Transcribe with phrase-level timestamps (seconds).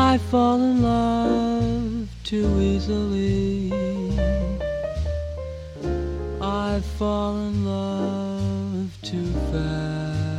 [0.00, 3.72] I fall in love too easily.
[6.40, 10.38] I fall in love too fast.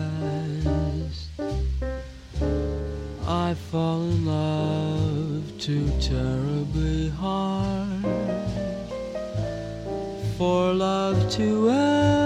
[3.28, 8.06] I fall in love too terribly hard
[10.38, 12.19] for love to ever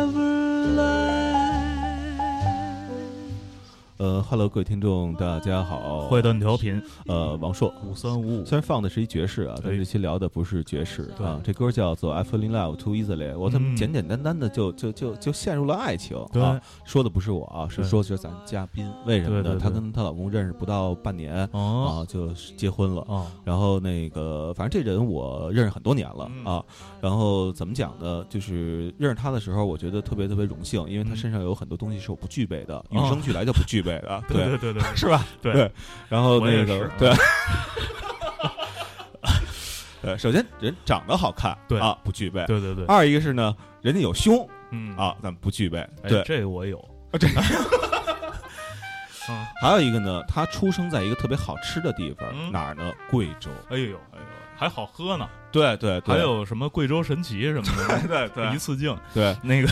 [4.03, 6.83] 呃，Hello，各位听众，大家好，坏蛋调频。
[7.07, 8.45] 呃，王硕，五三五五。
[8.45, 9.77] 虽然放的是一爵士啊，但对。
[9.77, 13.77] 这期聊的不是爵士啊，这歌叫做《I Fall in Love Too Easily》，我怎么嗯。
[13.77, 16.43] 简简单单的就就就就陷入了爱情对。
[16.43, 16.59] 啊？
[16.83, 19.57] 说的不是我啊，是对说的是咱嘉宾，为什么呢？
[19.57, 22.03] 她跟她老公认识不到半年哦。
[22.03, 22.27] 啊，就
[22.57, 23.05] 结婚了。
[23.07, 26.43] 哦，然后那个，反正这人我认识很多年了嗯。
[26.43, 26.65] 啊。
[26.99, 28.25] 然后怎么讲呢？
[28.29, 31.15] 就是认识他的时候，我觉得特别特别荣幸，因为他嗯。
[31.15, 34.23] 身上有很多东西是我不具备的，与哦生俱来就不具备的。
[34.27, 35.25] 对对对对，是吧？
[35.41, 35.71] 对对。
[36.09, 37.13] 然后那个是对。
[40.01, 42.43] 呃，首先人长得好看，对啊，不具备。
[42.45, 45.79] 对对对，二一个是呢，人家有胸嗯，啊，咱们不具备。
[45.79, 46.77] 哎对，这个我有，
[47.17, 47.43] 这啊，
[49.63, 52.91] 还有一个呢，他出生在一个特别好吃的地方，嗯哪儿呢？
[53.09, 53.49] 贵州。
[53.69, 54.25] 哎呦哎呦，
[54.57, 59.67] 还好喝呢，对对对，还有什么贵州神奇什么的， 对对一次性，对，那个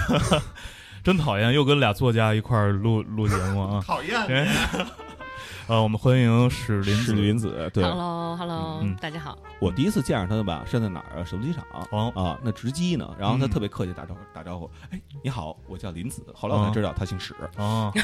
[1.03, 4.47] 真讨厌，又跟俩作家一块儿录录节目啊， 讨厌哎
[5.67, 7.71] 呃，我们欢迎史林是子，林子。
[7.73, 9.38] 对，Hello，Hello，、嗯大家好。
[9.59, 11.23] 我第一次见着他的吧，是在哪儿啊？
[11.23, 11.63] 首都机场。
[11.91, 16.25] 哦啊，那值机呢，然后他嗯特别客气打招呼，打招呼，哎，你好，我叫林子。
[16.33, 18.02] 后来我才哦知道他姓史，哦，嘿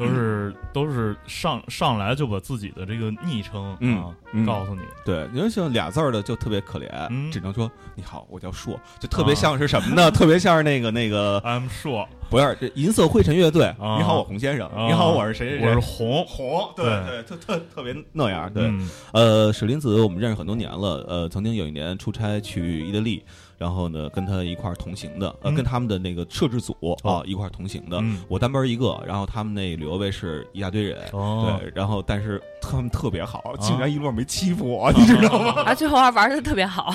[0.00, 10.10] 都是都是上上来就把自己的这个昵称嗯啊嗯告诉你，对，因为像俩字儿的就特别可怜，嗯只能说你好，我叫硕，就特别像是什么呢？
[10.12, 13.66] 特别像是那个那个， I'm sure，不是这银色灰尘乐队。
[13.78, 14.66] 啊你好，我洪先生。
[14.68, 15.66] 啊你好，我是谁谁谁？
[15.68, 18.50] 我是红，红，对对，特特特别那样。
[18.52, 23.22] 对，嗯呃，史林子我们认识很多年了，呃，曾经有一年出差去意大利，
[23.60, 26.72] 然后呢跟他一块儿同行的，呃，嗯跟他们的那个摄制组
[27.04, 27.98] 啊哦一块儿同行的。
[28.00, 30.98] 嗯我单班一个，然后他们那旅游卫是一大堆人。
[31.12, 35.62] 哦，对，然后但是他们特别好，啊竟然一路上没欺负我，你知道吗？
[35.68, 36.90] 啊，最后还玩的特别好。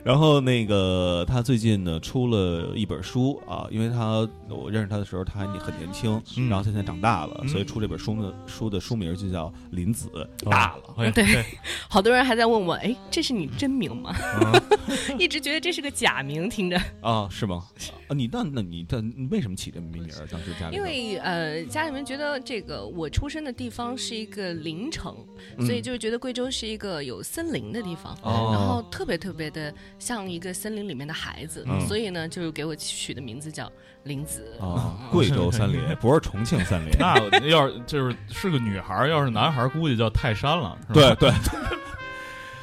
[0.00, 10.08] 啊然后那个他最近呢出了一本书啊，因为他我认识他的时候他还很年轻，嗯然后现在长大了，嗯所以出这本书呢书的书名就叫《林子
[10.50, 10.82] 大了》。
[11.12, 11.44] 对哎对
[11.88, 14.10] 好多人还在问我，哎，这是你真名吗？
[14.40, 14.62] 啊
[15.18, 16.80] 一直觉得这是个假名，听着。
[17.00, 17.64] 啊，是吗？
[18.10, 20.26] 啊，你那那你这你为什么起这名名儿？
[20.26, 25.16] 当时家里因为呃，家里面觉得这个我出生的地方是一个林城，
[25.56, 33.70] 嗯所以就觉得贵州是一个有森林的地方，哦然后特别特别的像一个森林里面的孩子，嗯所以呢，就是给我取的名字叫
[34.02, 34.44] 林子。
[34.60, 36.90] 啊，贵州森林不是重庆森林。
[36.98, 37.16] 那
[37.46, 40.76] 要是就是是个女孩，要是男孩，估计叫泰山了？
[40.92, 41.30] 对对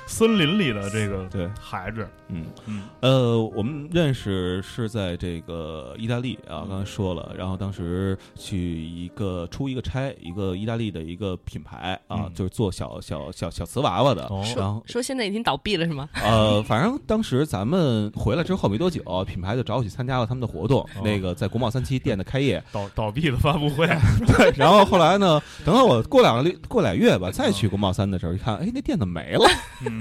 [0.07, 2.45] 森林里的这个对，孩子，嗯。
[2.66, 2.84] 嗯。
[3.01, 12.31] 呃，我们认识是在这个意大利啊，刚才说了，然后当时去一个出一个差，一个意大利的一个品牌啊，嗯。
[12.34, 14.44] 就是做小小小小瓷娃娃的，哦。
[14.56, 16.09] 然后说现在已经倒闭了是吗？
[16.23, 21.01] 呃，反正当时咱们回来之后没多久，品牌就找我去参加了他们的活动，哦。
[21.03, 23.85] 那个在国贸三期店的开业， 倒倒闭的发布会，
[24.25, 29.46] 对，然后后来呢，等到我过两个月过俩月吧，再去国贸三的时候，一看，哎，那店怎么没了？
[29.85, 29.97] 嗯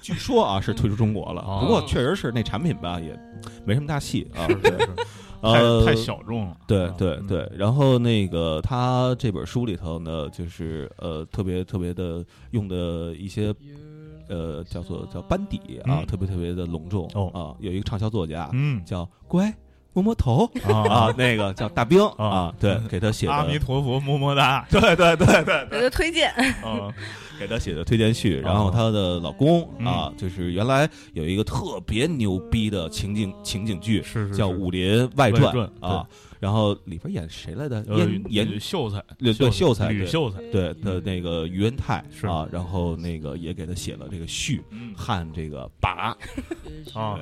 [0.00, 3.18] 据说啊是退出中国了，哦不过确实是那产品吧也
[3.64, 4.88] 没什么大戏啊，是是是，
[5.40, 13.54] 呃，太太小众了，对对对，然后那个他这本书里头呢，就是呃特别特别的用的一些
[14.28, 16.06] 呃叫做叫班底啊，嗯。
[16.06, 17.30] 特别特别的隆重哦。
[17.34, 18.82] 啊，有一个畅销作家嗯。
[18.84, 19.52] 叫乖
[19.94, 20.44] 摸摸头。
[20.68, 22.04] 啊啊，那个叫大兵。
[22.18, 23.32] 啊啊，对，给他写的。
[23.32, 26.30] 阿弥陀佛，么么哒，对对对对给他推荐。
[26.62, 26.92] 啊
[27.36, 36.06] 给他写的推荐序，然后她的老公啊，就是原来有一个特别牛逼的情景情景剧，是是叫《武林外外传传》啊，
[36.38, 37.84] 然后里边演谁来的？
[37.88, 39.94] 呃演演秀才，对对秀才对。
[39.96, 42.28] 吕秀才，对的那个于恩泰是。
[42.28, 44.94] 啊，然后那个也给他写了这个序，嗯。
[44.96, 46.16] 汉这个拔。
[46.94, 47.18] 啊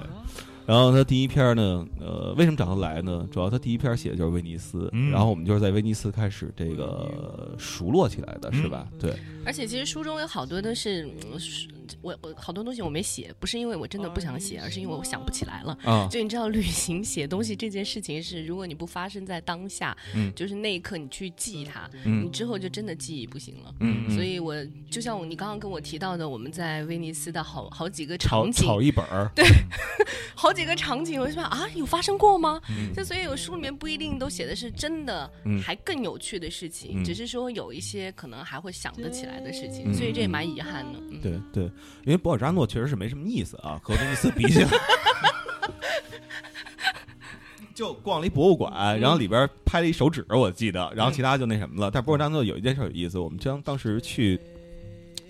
[0.67, 3.27] 然后他第一篇呢，呃，为什么找他来呢？
[3.31, 8.89] 主要他第一篇写的就是威尼斯，嗯然后我们就是在威尼斯开始这个熟络起来的，是吧？
[8.99, 9.13] 对，
[9.45, 11.67] 而且其实书中有好多都是嗯是
[12.01, 15.77] 我我好多东西我没写，不是因为我真的不想写，而是因为我想不起来了。
[15.83, 20.33] 啊，就你知道，旅行写东西这件事情是，如果你不发生在当下，嗯。
[20.35, 22.25] 就是那一刻你去记它，嗯。
[22.25, 23.75] 你之后就真的记忆不行了。
[24.15, 24.55] 所以我
[24.91, 29.31] 就像你刚刚跟我提到的，我们在威尼斯的好好几个场景，炒一本儿，
[30.35, 32.61] 好几个场景，我就说啊，有发生过吗？
[32.71, 32.93] 嗯。
[32.95, 35.61] 就所以我书里面不一定都写的是真的，嗯。
[35.61, 37.05] 还更有趣的事情，嗯。
[37.05, 39.95] 只是说有一些可能还会想得起来的事情，嗯。
[39.95, 40.99] 所以这也蛮遗憾的。
[41.11, 41.71] 嗯、对对，
[42.05, 44.69] 因为博尔扎诺确实是没什么意思啊，和威尼斯比起来。
[47.75, 51.91] 就逛了一博物馆，然后里边拍了一手指，我记得，然后其他就那什么了。
[51.91, 54.39] 但博尔扎诺有一件事有意思，我们将当时去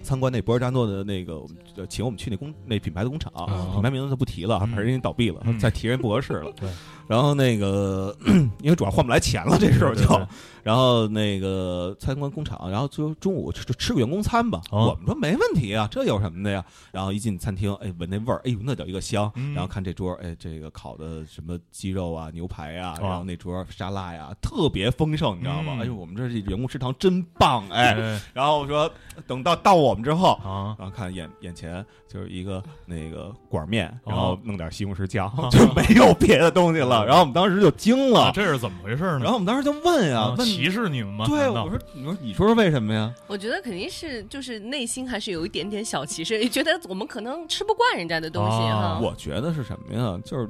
[0.02, 6.52] 参观那博尔扎诺的那个，我们呃请我们去那工那品牌的工厂，哦品牌名字就不提了，反正人家倒闭了，嗯再提人不合适了。
[7.12, 8.17] 对，然后那个
[8.62, 10.26] 因为主要换不来钱了，这时候就，对对对
[10.62, 14.61] 然后那个参观工厂，然后就中午吃吃个员工餐吧。
[14.70, 16.64] 哦我们说没问题啊，这有什么的呀？
[16.93, 19.31] 然后一进餐厅，哎，闻那味儿，哎呦，那叫一个香。
[19.35, 25.73] 嗯然后看这桌，哎，这个烤的什么鸡肉啊、牛排啊，哦然后那桌沙拉呀，特别丰盛，你知道吗？
[25.79, 27.94] 嗯哎呦，我们这员工食堂真棒，哎。
[27.94, 28.88] 哎然后我说，
[29.26, 37.01] 等到到我们之后，啊，然后看眼眼前就是一个那个管面，哦然后弄点西红柿酱， 就没有别的东西了。
[37.04, 39.20] 然后我们当时就惊了，啊这是怎么回事呢？
[39.20, 41.26] 然后我们当时就问呀啊，问歧视你们吗？
[41.28, 43.12] 对，我说你说你说是为什么呀？
[43.26, 49.00] 我觉得肯定是就是内心还是有一点点小歧视，也觉得我们可能吃不惯人家的东西哦哈。
[49.02, 50.19] 我觉得是什么呀？
[50.25, 50.49] 就是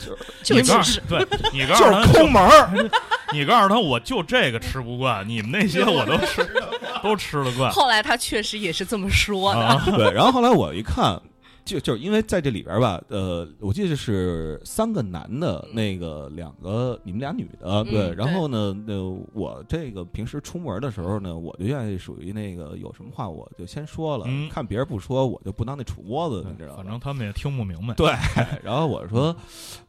[0.42, 2.90] 就你告歧视诉对 你告就诉他是抠门儿，
[3.32, 6.46] 你告诉他，我就这个吃不惯，你们那些我都吃，
[7.02, 9.60] 都吃得惯后来他确实也是这么说的。
[9.60, 9.82] 啊。
[9.96, 10.12] 对。
[10.12, 11.20] 然后后来我一看，
[11.64, 18.10] 就就是因为在这里边吧，呃，我记得是三个男的，那个两个你们俩女的，对。
[18.10, 19.00] 嗯然后呢，那
[19.32, 26.76] 我这个平时出门的时候呢，我就愿意属于那个有什么话我就先说了，嗯看别人不说，我就不当那杵窝子，你知道吗？
[26.76, 27.94] 反正他们也听不明白。
[27.94, 28.12] 对。
[28.62, 29.34] 然后我说，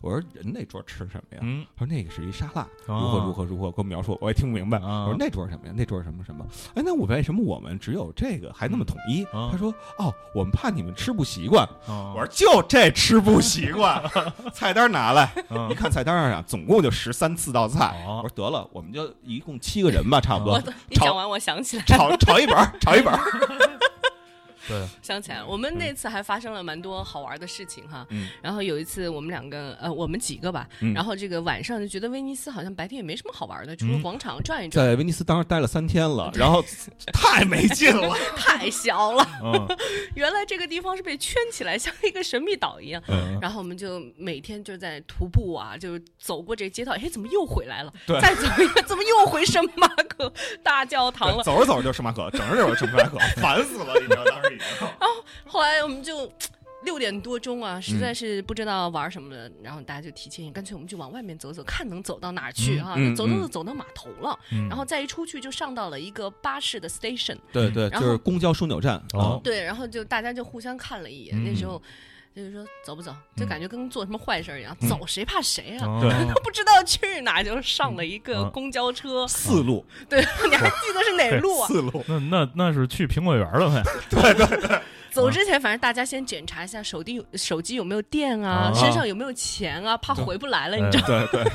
[0.01, 1.39] 我说人那桌吃什么呀？
[1.41, 4.79] 嗯，他说那个是一沙拉，哦如何如何如何，给我描述，我也听不明白。
[4.79, 5.73] 啊我说那桌什么呀？
[5.75, 6.45] 那桌什么什么？
[6.73, 9.23] 哎，那我为什么我们只有这个还那么统一？
[9.25, 11.64] 啊他说哦，我们怕你们吃不习惯。
[11.87, 14.01] 我我说就这吃不习惯，
[14.53, 18.03] 菜单拿来，嗯一看菜单上啊，总共就十三四道菜。
[18.07, 20.63] 哦我说得了，我们就一共七个人吧，差不多我。
[20.89, 23.19] 一讲完，我想起来，炒炒一本，炒一本儿。
[24.69, 28.05] 对，想起来了，我们那次还发生了蛮多好玩的事情哈。
[28.09, 36.63] 嗯然后有一次我们两个，呃，我们几个吧，嗯然后这个晚上就觉得威尼斯好像白天也没什么好玩的，除了嗯广场转一转，在威尼斯当时待了三天了， 然后
[37.13, 38.15] 太没劲了。
[38.35, 39.27] 太小了。
[39.43, 39.77] 嗯
[40.15, 43.01] 原来这个地方是被圈起来，像一个神秘岛一样。
[43.07, 47.93] 嗯，然后我们就每天就在徒步啊，就走过这街道，哎，怎么又回来了？
[48.07, 50.31] 对再走一个，怎么又回圣马可
[50.63, 51.43] 大教堂了？
[51.43, 54.87] 走着走着就圣马可，整着走着圣马可，烦死了，你知道当时已经。
[55.45, 56.31] 后来我们就
[56.83, 62.95] 六点多钟啊，实在是不知道玩什么了，然后大家就提前，干脆我们就往外面走走，看能走到哪儿去啊？
[63.15, 69.01] 走走走嗯走到码头了，嗯，然后再一出去就上到了一个巴士的 station，对对，就是公交枢纽站。
[69.13, 71.81] 哦对，然后就大家就互相看了一眼，嗯那时候。
[72.35, 75.85] 就是说走不走，就嗯感觉跟做什么坏事儿一样，嗯走谁怕谁啊？
[75.87, 81.67] 哦 对不知道去哪就上了一个嗯公交车，四路， 对，你还记得是哪路啊？
[81.71, 82.03] 四路。
[82.07, 84.81] 那那那是去苹果园了呗对对？
[85.11, 91.07] 走之前，反正大家先检查一下手机手机有没有电啊，啊身上有没有钱啊，怕回不来了，你知道。
[91.07, 91.51] 对对，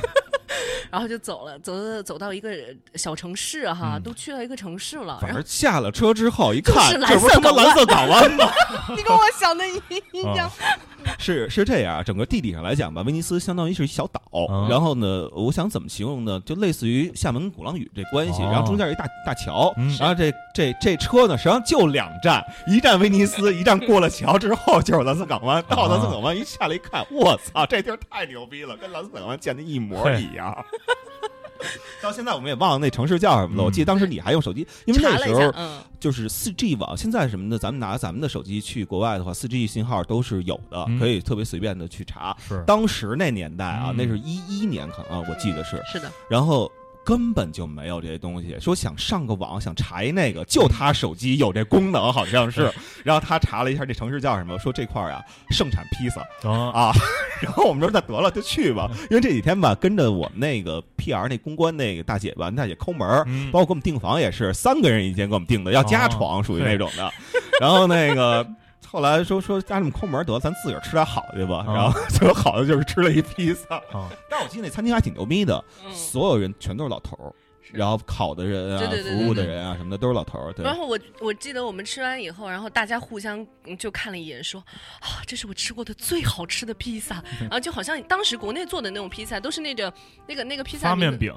[0.91, 2.50] 然后就走了，走走走到一个
[2.94, 5.19] 小城市哈，嗯都去到一个城市了。
[5.20, 8.50] 反然后正下了车之后一看，这不是他妈蓝蓝色港湾吗？
[8.97, 10.50] 你跟我想的一样，
[11.19, 14.20] 是是这样，整个地理上来讲吧，威尼斯相当于是一小岛。
[14.49, 16.41] 啊然后呢，我想怎么形容呢？
[16.47, 25.62] 就类似于厦门鼓浪屿这关系，哦然后中间有一大大桥，嗯然后这这这车呢，实际上就两站，一站威尼斯，一站过了桥之后就是蓝色港湾。
[25.69, 30.39] 到蓝色港湾一下来一看，我操，这地儿太牛逼了，跟蓝色港湾建的一模一样。
[32.02, 33.62] 到现在我们也忘了那城市叫什么了。
[33.62, 33.66] 嗯。
[33.66, 40.99] 我记得当时你还用手机，因为那时候，嗯，就是四 G 网，现在什么的，咱们拿咱们的手机去国外的话，四 G 信号都是有的，嗯。
[40.99, 42.35] 可以特别随便的去查。
[42.49, 42.64] 是。
[42.66, 43.97] 当时那年代啊，嗯。
[43.97, 46.70] 那是一一年可能啊，我记得是，是的，然后
[47.04, 48.57] 根本就没有这些东西。
[48.61, 52.73] 说想上个网，想查一那个，就他手机有这功能，好像是。
[53.04, 56.92] 然后他查了一下这城市叫什么，说这块儿啊盛产披萨啊啊。
[57.40, 63.09] 然后我们说那得了，就去吧，因为这几天吧，跟着我们那个 PR 那公关那个大姐吧，那大姐抠门
[63.50, 67.11] 包括给我们订房也是三个人一间给我们订的，要加床，属于那种的。
[67.59, 68.47] 然后那个
[68.90, 71.64] 后来说说家里面抠门儿得，咱自个儿吃点好的去吧。
[71.66, 73.76] 啊然后最后好的就是吃了一披萨。
[73.92, 77.30] 啊但我记得那餐厅还挺牛逼的，嗯，所有人全都是老头儿，
[77.72, 80.52] 然后烤的人啊对对，对服务的人啊什么的都是老头儿。
[80.52, 80.64] 对。
[80.64, 84.60] 然，后我我记得我们吃完以后，然后大家互相嗯就看了一眼，说
[85.00, 87.22] 啊，这是我吃过的最好吃的披萨。
[87.40, 89.92] 然后就好像当时国内做的那种披萨，都是那个
[90.26, 91.32] 那个那个披萨面饼，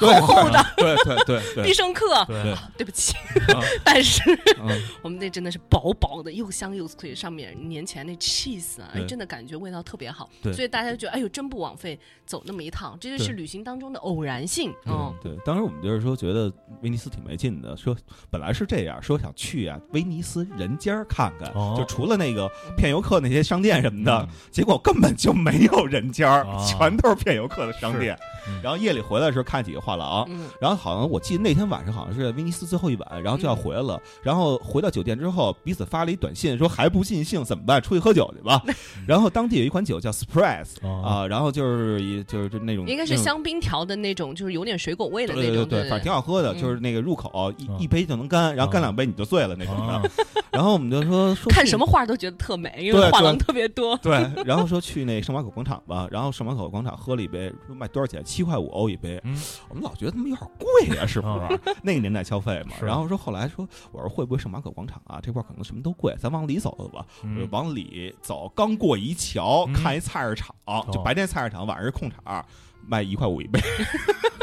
[0.00, 0.64] 对 厚厚的。
[0.76, 2.24] 对对对必胜客。
[2.26, 3.14] 对，啊对不起
[3.54, 4.22] 啊， 但是
[4.62, 4.80] 嗯。
[5.02, 10.28] 我们那真的是薄薄的，又香又脆，上面粘起来那 cheese 啊，哎真的感觉味道特别好。
[10.42, 10.52] 对。
[10.52, 14.72] 所以大家就觉得，哎呦，真不枉费走那么一趟，这就是旅行当中的偶然性。
[14.86, 16.52] 嗯，对，当时我们就是说觉得
[16.82, 17.94] 威尼斯挺没劲的，说
[18.30, 26.26] 本来是这样，说想去啊威尼斯人间儿看看，哦就除了那个骗游客那些商店什么的，嗯结果根本就没有人间
[26.66, 28.16] 全都是骗游客的商店。
[28.16, 34.00] 嗯然后夜里回来的时候看几个画廊，嗯然后好像我记得那天晚上好像是威尼斯最后一晚，然后就要回来了。
[34.22, 37.80] 然后回到酒店之后，彼此发了一短信说还不尽兴怎么办？
[37.80, 38.60] 出去喝酒去吧。
[39.06, 45.49] 然后当地有一款酒叫 Surprise 哦啊，然后就是一就是就那种应该是香槟调的那种，就是有点水果味的那种。
[45.54, 50.10] 对对对，反正挺好喝的，嗯就是那个入口一嗯一杯就能干，然后干两杯你就醉了那种啊的。
[50.50, 53.96] 然后我们就说说看什么画都觉得特美，因为画廊特别多。
[53.98, 54.12] 对，
[54.44, 58.22] 然后说去那圣马可广场吧，然后圣马可广场喝了一杯，说卖多少钱？
[58.24, 59.20] 七块五欧一杯。
[59.24, 61.76] 嗯我们老觉得他妈有点贵呀、是不啊是？
[61.82, 62.74] 那个年代消费嘛。
[62.82, 65.20] 然后说后来说，我说会不会圣马可广场啊？
[65.22, 67.06] 这块可能什么都贵，咱往里走走吧。
[67.22, 70.54] 我往里走，刚过一桥，嗯看一菜市场，
[70.92, 72.44] 就哦白天菜市场，晚上是空场，
[72.90, 73.60] 卖一块五一杯。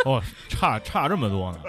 [0.06, 1.60] 哦，差差这么多呢，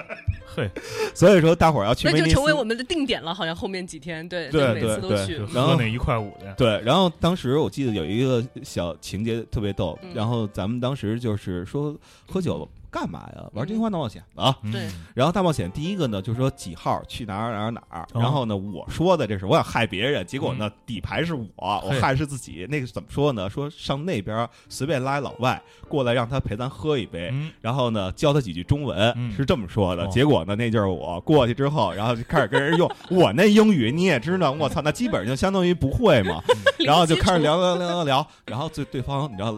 [0.55, 0.71] 嘿，
[1.13, 5.37] 所以说大伙儿要去那就成为我们的定点了，好像后面几天，对，对就每次都对去。
[5.53, 11.97] 然后喝那一块五的，对，然后当时我记得有一个小情节特别逗，嗯然后咱们当时就是说
[12.29, 12.69] 喝酒
[13.01, 13.45] 干嘛呀？
[13.53, 14.57] 玩真心话大冒险啊！
[14.63, 22.67] 嗯对然后大冒险第一个呢，就是说几号去哪儿哪儿哪儿，哦然后呢我说的这是我想害别人，结果呢底牌是我，我嘿害是自己。
[22.69, 23.49] 那个怎么说呢？
[23.49, 27.31] 说上那边随便拉一老外过来，让他陪咱喝一杯。
[27.33, 30.05] 嗯，然后呢，教他几句中文，嗯是这么说的。
[30.05, 36.43] 哦结果呢，那就是我过去之后，然后就开始跟人用 我那英语，你也知道，我操，那基本上就相当于不会嘛。
[36.81, 39.53] 然后就开始聊聊聊聊聊，然后对对方，你知道，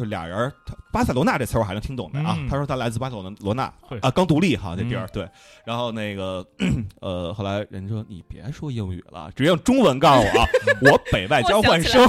[0.00, 2.34] 就俩人，他巴塞罗那这词儿我还能听懂的啊。
[2.38, 3.64] 嗯他说他来自巴塞罗罗那
[4.00, 5.28] 啊，刚独立哈这地儿嗯对。
[5.64, 6.44] 然后那个
[7.00, 10.46] 呃，后来人说你别说英语了，直接用中文告诉我啊，
[10.82, 12.08] 我北外交换生。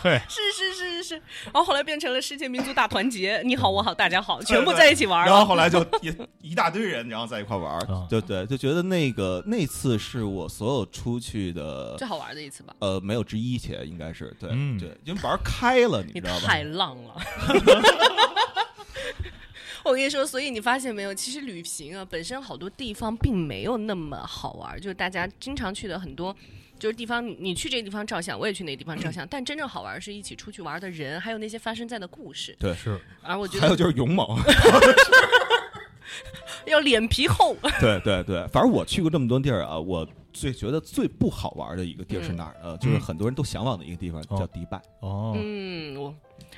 [0.02, 1.14] 嘿，是是是是是，
[1.44, 5.30] 然后后来变成了世界民族大团结，你好我好大家好，全部在一起玩了。
[5.30, 7.78] 然后后来就一一大堆人，然后在一块玩
[8.08, 16.46] 对对，就觉得那个那次是我所有出去的最好玩的一次吧，呃没有之一且应该是对嗯对，因为玩开了，你你知道吧？
[16.46, 17.20] 太浪了。
[19.84, 26.34] 我跟你说，所以你发现没有，其实旅行啊，本身好多地方并没有那么好玩，就是大家经常去的很多。
[26.80, 32.56] 就是地方，你你去这个地方照相，我也去那个地方照相，但真正好玩是一起出去玩的人，还有那些发生在的故事。
[32.58, 34.26] 对是，而我觉得还有就是勇猛，
[36.66, 42.76] 要脸皮厚，对对对，反正我去过这么多地儿啊，我最觉得最不好玩的一个地儿是哪儿呢？
[42.78, 44.80] 就是很多人都向往的一个地方，哦叫迪拜。
[45.00, 46.14] 哦，嗯，我呃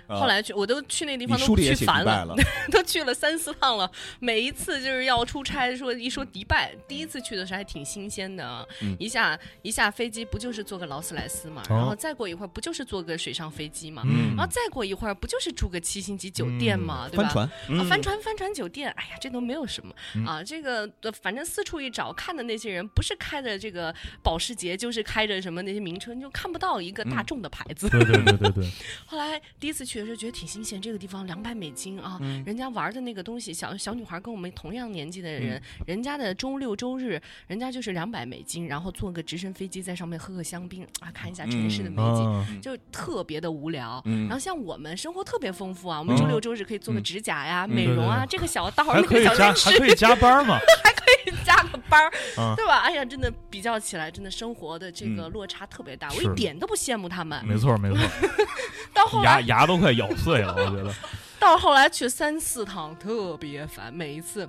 [0.09, 2.35] 后来去，我都去那地方都去烦拜了，
[2.71, 3.91] 都去了三四趟了，
[4.21, 8.97] 每一次就是要出差，说一说迪拜，第一次去的时候还挺新鲜的啊，嗯。
[8.99, 11.77] 一下一下飞机不就是坐个劳斯莱斯嘛，哦。
[11.77, 14.35] 然后再过一会儿不就是坐个水上飞机嘛，嗯。
[14.37, 17.29] 然后再过一会儿不就是住个七星级酒店嘛，对吧？
[17.29, 20.25] 帆船，帆船帆船酒店，哎呀，这都没有什么、嗯。
[20.27, 20.43] 啊。
[20.43, 27.89] 这个呃反正四处一找，看的那些人不是开着这个保时捷，就是开着什么那些名车，就看不到一个大众的牌子。
[27.89, 28.71] 对对对对对，
[29.07, 32.43] 后来第一次去的时候觉得挺新鲜，这个地方两百美金啊，嗯。
[32.45, 35.85] 人家玩的那个东西，小小女孩跟我们同样年纪的人，嗯。
[35.87, 42.25] 人家的周六周日，人家就是两百美金，然后坐个直升飞机在上面喝个香槟啊，看一下城市的美景。
[42.25, 44.29] 啊，就特别的无聊，嗯。
[44.29, 46.19] 然后像我们生活特别丰富啊，我们嗯。
[46.19, 50.59] 周六周日可以做个指甲呀、美容啊，这个小道那个小还可以加班嘛。
[50.85, 52.55] 还可以加班儿，啊。
[52.57, 52.81] 对吧？
[52.81, 55.31] 哎呀，真的比较起来，真的生活的这个嗯。
[55.33, 57.45] 落差特别大，我一点都不羡慕他们。
[57.47, 58.01] 没错没错，
[58.93, 60.95] 到后来牙牙都快咬碎了，我觉得，
[61.39, 64.49] 到后来去三四趟特别烦，每一次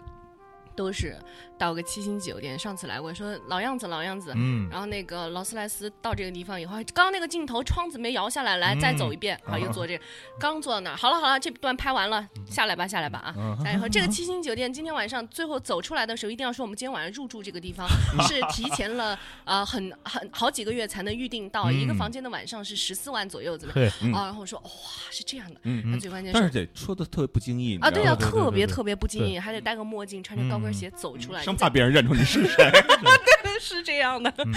[0.75, 1.17] 都是
[1.57, 2.57] 到个七星酒店。
[2.57, 4.31] 上次来过，说老样子老样子。
[4.35, 10.03] 嗯，然后那个劳斯莱斯到这个地方以后，刚刚那个镜头窗子没摇下来，来、嗯再走一遍，好啊又坐这个，
[10.39, 13.35] 刚坐到那儿，好了好了，这段拍完了，下来吧下来吧啊。
[13.37, 13.57] 嗯。
[13.57, 17.87] 下来以后，这个七星酒店今天晚上最后走出来的时候，一定要说我们今天晚上入住这个地方
[18.27, 23.73] 是提前了啊很很好几个月才能预定到，嗯一个房间的晚上是十四万左右，怎么？
[23.81, 23.91] 样？
[23.91, 24.13] 嘿，嗯。
[24.13, 24.69] 啊，然后我说哇
[25.09, 32.71] 是这样的，嗯那最关键但是得说的特别不经意啊，对呀、特别特别不经意，还得戴个墨镜，穿着高跟鞋走出来，生你怕别人认出你是谁。
[33.59, 34.33] 是这样的。
[34.45, 34.53] 嗯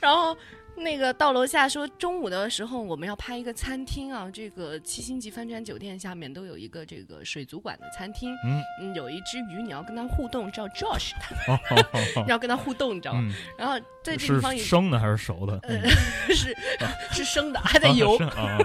[0.00, 0.36] 然后
[0.76, 11.12] 那个到楼下说中午的时候我们要拍一个餐厅啊，这个七星级帆船酒店下面都有一个这个水族馆的餐厅，嗯，嗯，有一只鱼你要跟它互动，叫 Josh，
[11.48, 13.20] 哦哦哦哦你要跟它互动，你知道吗？
[13.24, 15.58] 嗯，然后在这地方也生的还是熟的？
[15.62, 15.88] 呃
[16.34, 16.54] 是
[17.10, 18.58] 是生的，还在游啊。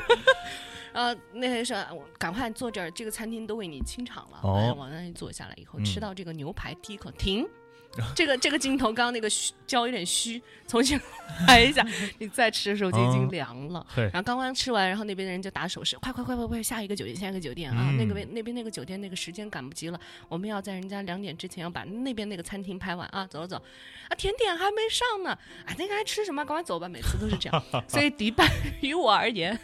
[0.92, 4.40] 是啊，然后那谁说，我赶快坐这儿，这个餐厅都为你清场了。
[4.44, 7.48] 哦哎往那里坐下来以后，嗯吃到这个牛排，第一口停。
[8.16, 11.00] 这个这个镜头刚刚那个虚焦有点虚，重新
[11.46, 11.86] 拍一下。
[12.20, 13.86] 你再吃的时候就已经凉了。
[13.94, 17.90] 嘿然后刚刚吃完，然后那边的人就打手势，快快快快快，下一个酒店，下一个酒店啊！
[17.92, 23.28] 嗯那个那边那个酒店那个时间赶不及了，我们要在人家两点之前要把那边那个餐厅拍完啊！
[23.28, 23.64] 走走走，
[24.08, 25.32] 啊，甜点还没上呢，
[25.66, 26.46] 啊，那个还吃什么？
[26.46, 26.88] 赶快走吧！
[26.88, 28.50] 每次都是这样， 所以迪拜
[28.82, 29.58] 于我而言，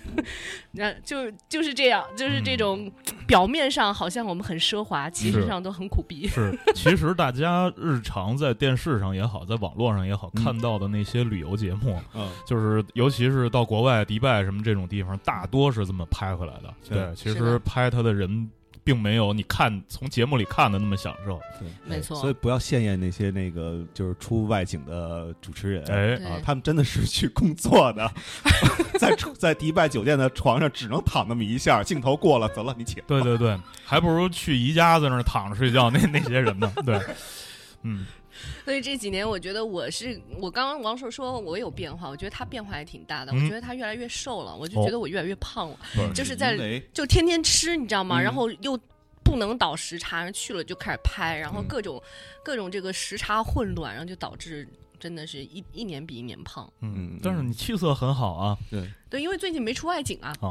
[0.71, 2.91] 那就就是这样，就是这种
[3.27, 6.27] 表面上好像我们很奢华，其实上都很苦逼。
[6.27, 16.73] 是，其实大家日常在电视上也好，在网络上也好，嗯看到的那些旅游节目，嗯，就是尤其是到国外迪拜什么这种地方，大多是这么拍回来的。
[16.87, 18.49] 对，其实拍他的人
[18.87, 21.37] 并没有你看从节目里看的那么享受。
[21.59, 25.83] 对，没错所以不要羡艳那些那个就是出外景的主持人。
[25.91, 28.09] 哎，啊，他们真的是去工作的，
[28.97, 33.03] 在在迪拜酒店的床上只能躺那么一下，镜头过了，走了，你请。
[33.05, 36.71] 对对对，还不如去宜家在那儿躺着睡觉那那些人呢。
[36.85, 36.97] 对，
[37.83, 38.05] 嗯，
[38.65, 43.31] 所以这几年，我觉得我是我刚刚王硕说我有变化，我觉得他变化也挺大的。
[43.31, 45.77] 嗯我觉得他越来越瘦了，我就觉得我越来越胖了，
[46.13, 46.57] 就是在
[46.93, 48.19] 就天天吃，你知道吗？
[48.19, 48.77] 嗯然后又
[49.23, 52.01] 不能倒时差，然后去了就开始拍，然后嗯各种、
[52.43, 54.67] 各种这个时差混乱，然后就导致
[54.99, 56.71] 真的是一一年比一年胖。
[56.81, 60.49] 嗯嗯，但是你气色很好啊，对，对，因为最近没出外景啊，啊，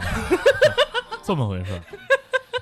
[1.24, 1.80] 这么回事，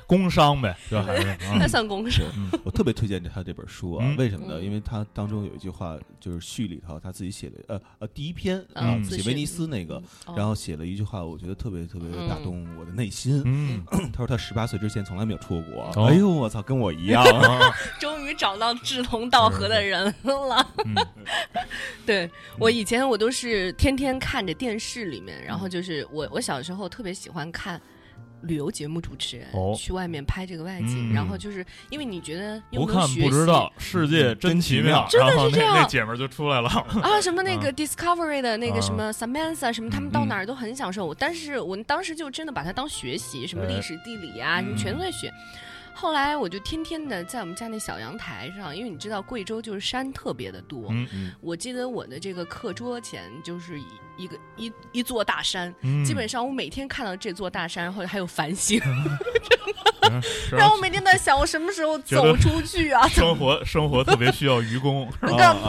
[0.06, 2.24] 工伤呗， 这还是啊那，算工伤。
[2.64, 4.54] 我特别推荐他这本书啊，嗯为什么呢？
[4.60, 9.96] 嗯因为他当中有一句话，就是序里头他自己写的，呃呃，第一篇嗯啊，写威尼斯那个，
[10.26, 13.42] 哦然后写了一句话，我觉得特别特别嗯打动我的内心。
[13.44, 15.82] 嗯， 他说他十八岁之前从来没有出过国。
[16.02, 17.22] 哦哎呦，我操，跟我一样。
[17.24, 20.66] 啊 终于找到志同道合的人了。
[20.84, 20.94] 嗯
[22.06, 27.80] 对我以前我都是天天看着电视里面，然后就是我我小时候特别喜欢看。
[28.44, 29.74] 旅游节目主持人、哦。
[29.76, 31.12] 去外面拍这个外景，嗯。
[31.12, 35.06] 然后就是因为你觉得又不看能学习不知道，世界真奇妙。
[35.10, 35.76] 真的然后那是这样。
[35.76, 36.68] 那姐们儿就出来了，
[37.02, 41.12] 啊，什么那个 Discovery 的那个啊什么 Samantha 什么，他们到嗯哪儿都很享受。
[41.14, 43.68] 但是我当时就真的把它当学习，什么哎。
[43.68, 45.32] 历史地理啊，什么全都在学。
[45.94, 51.32] 后来我就天天的在我们家那小阳台上，因为你知道贵州就是山特别的多，嗯嗯。
[51.40, 56.04] 我记得我的这个课桌前就是一一个一一座大山，嗯。
[56.04, 58.80] 基本上我每天看到这座大山，然后还有繁星，
[60.50, 65.08] 然后我每天在想我什么时候走出去啊，生活生活特别需要愚公，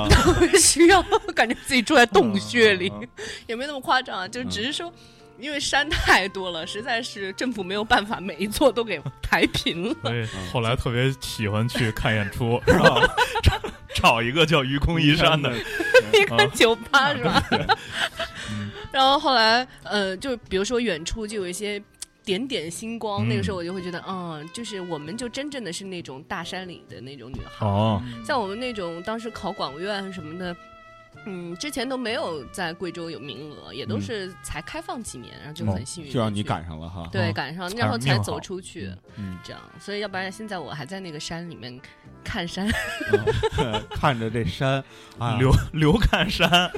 [0.09, 1.01] 特别需要，
[1.35, 3.07] 感觉自己住在洞穴里，嗯
[3.47, 4.91] 也没那么夸张啊，就只是说。
[5.37, 9.95] 因为山太多了，实在是政府没有办法每一座都给抬平了。
[10.03, 13.01] 所以后来特别喜欢去看演出，是吧？
[13.43, 13.61] 找
[13.93, 15.53] 找一个叫愚公移山的，
[16.13, 17.43] 一个酒吧是吧？
[18.51, 21.81] 嗯 然后后来，呃，就比如说远处就有一些
[22.23, 23.29] 点点星光，嗯。
[23.29, 30.55] 那个时候我就会觉得，嗯，就是我们就真正的是那种大山里的那种女孩，哦，像我们那种当时考广院什么的。
[31.25, 37.07] 嗯，之前都没有在贵州有名额，也都是才开放几年，然后就很幸运、就让你赶上了哈。
[37.11, 39.61] 对，哦赶上，然后才走出去，嗯，这样。
[39.79, 41.79] 所以要不然现在我还在那个山里面
[42.23, 42.69] 看山，
[43.57, 44.83] 嗯看着这山
[45.17, 46.71] 啊，刘刘看山，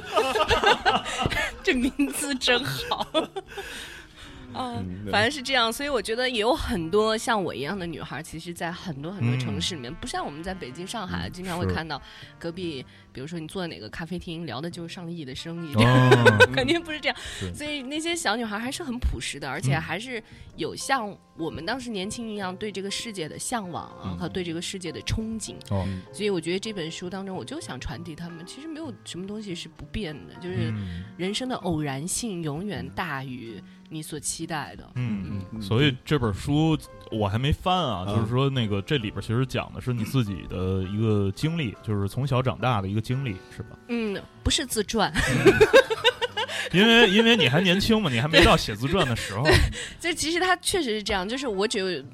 [1.62, 3.06] 这名字真好。
[4.52, 12.00] 啊嗯，反正是这样，所以我觉得也有很多像我一样的女孩，其实，在很多很多城市里面，不像我们在北京、上海，经常会看到
[12.38, 17.16] 隔壁，比如说你坐在哪个咖啡厅，聊的就是上亿的生意， 哦，肯定不是这样。
[17.54, 19.80] 所以那些小女孩还是很朴实的，而且嗯。
[19.80, 20.22] 还是
[20.56, 24.18] 有像我们当时年轻一样对这个世界的向往啊，嗯。
[24.18, 25.54] 和对这个世界的憧憬。
[25.70, 31.04] 哦，所以我觉得这本书当中，我就想传递他们，其实没有什么东西是不变的，就是嗯。
[31.16, 34.88] 人生的偶然性永远大于你所期待的。
[34.94, 35.40] 嗯。
[35.52, 36.78] 嗯所以这本书
[37.10, 43.78] 我还没翻啊，嗯就是说那个这里边其实讲的是你自己的一个经历，就是从小长大的一个经历，是吧？
[43.88, 45.12] 嗯，不是自传，
[46.72, 49.44] 因为因为你还年轻嘛，你还没到写自传的时候。
[49.98, 52.04] 这其实他确实是这样，就是我只有。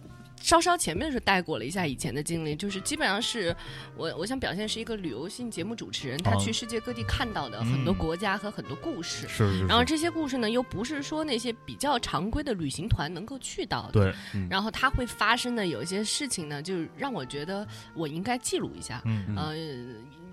[0.45, 3.57] 稍稍前面的时候带过了一下以前的经历，就是基本上是
[3.97, 9.27] 我我想表现是一个旅游性节目主持人，他哦去世界各地看到的很多嗯国家和很多故事。
[9.27, 13.93] 是是是，然后这些故事呢，又不是说那些比较常规的旅行团能够去到的。
[13.93, 14.15] 对，
[14.51, 19.01] 然后它会发生的有一些事情呢，就让我觉得我应该记录一下。
[19.07, 19.55] 嗯呃，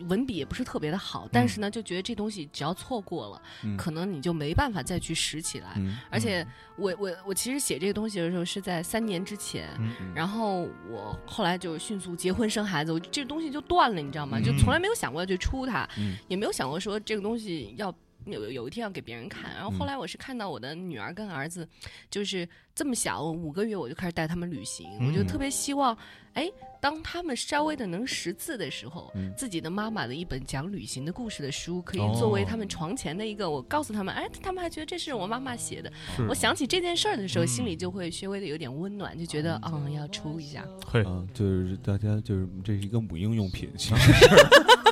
[0.08, 5.74] 文笔也不是特别的好，但是呢，就觉得这东西只要错过了，嗯可能你就没办法再去拾起来。
[5.78, 6.46] 嗯而且
[6.78, 14.38] 我我我其实写这个东西的时候是在三年之前，嗯然后我后来就迅速结婚生孩子，我这个东西就断了，你知道吗？
[14.40, 17.94] 嗯就从来没有想过要去出它，嗯也没有想过说这个东西要。
[18.26, 19.78] 有有一天要给别人看，然后嗯。
[19.80, 21.68] 后来我是看到我的女儿跟儿子，
[22.10, 25.28] 就是这么小五个月我就开始带他们旅行，我就嗯。
[25.28, 25.98] 特别希望，
[26.34, 29.34] 哎，当他们稍微的能识字的时候，嗯。
[29.38, 35.92] 自己的妈妈的一本讲旅行的故事的书，可以作为他们床前的一个，我告诉他们，哎，他们还觉得这是我妈妈写的。
[36.30, 39.92] 我想起这件事儿的时候，嗯心里就会稍微的有点温暖，就觉得嗯。
[39.92, 40.66] 要出一下。
[40.86, 44.14] 会啊，就是大家就是这是一个母婴用品，其实。
[44.14, 44.26] 是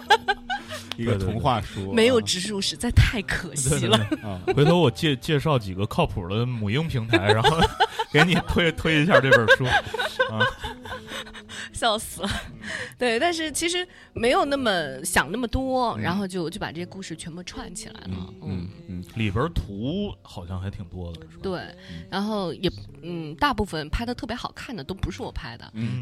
[1.00, 3.98] 一个童话书，没有啊植入实在太可惜了。
[4.22, 7.58] 啊，回头我介介绍几个靠谱的母婴平台，然后
[8.12, 9.66] 给你推推一下这本书。
[11.72, 12.30] 笑死了。
[12.98, 18.10] 对，但是其实没有那么想那么多，嗯然后就就把这些故事全部串起来了。
[18.12, 21.42] 嗯嗯嗯里边图好像还挺多的，是吧？
[21.42, 21.62] 对，
[22.10, 22.70] 然后也
[23.02, 25.72] 嗯，大部分拍的特别好看的都不是我拍的。
[25.74, 26.02] 嗯，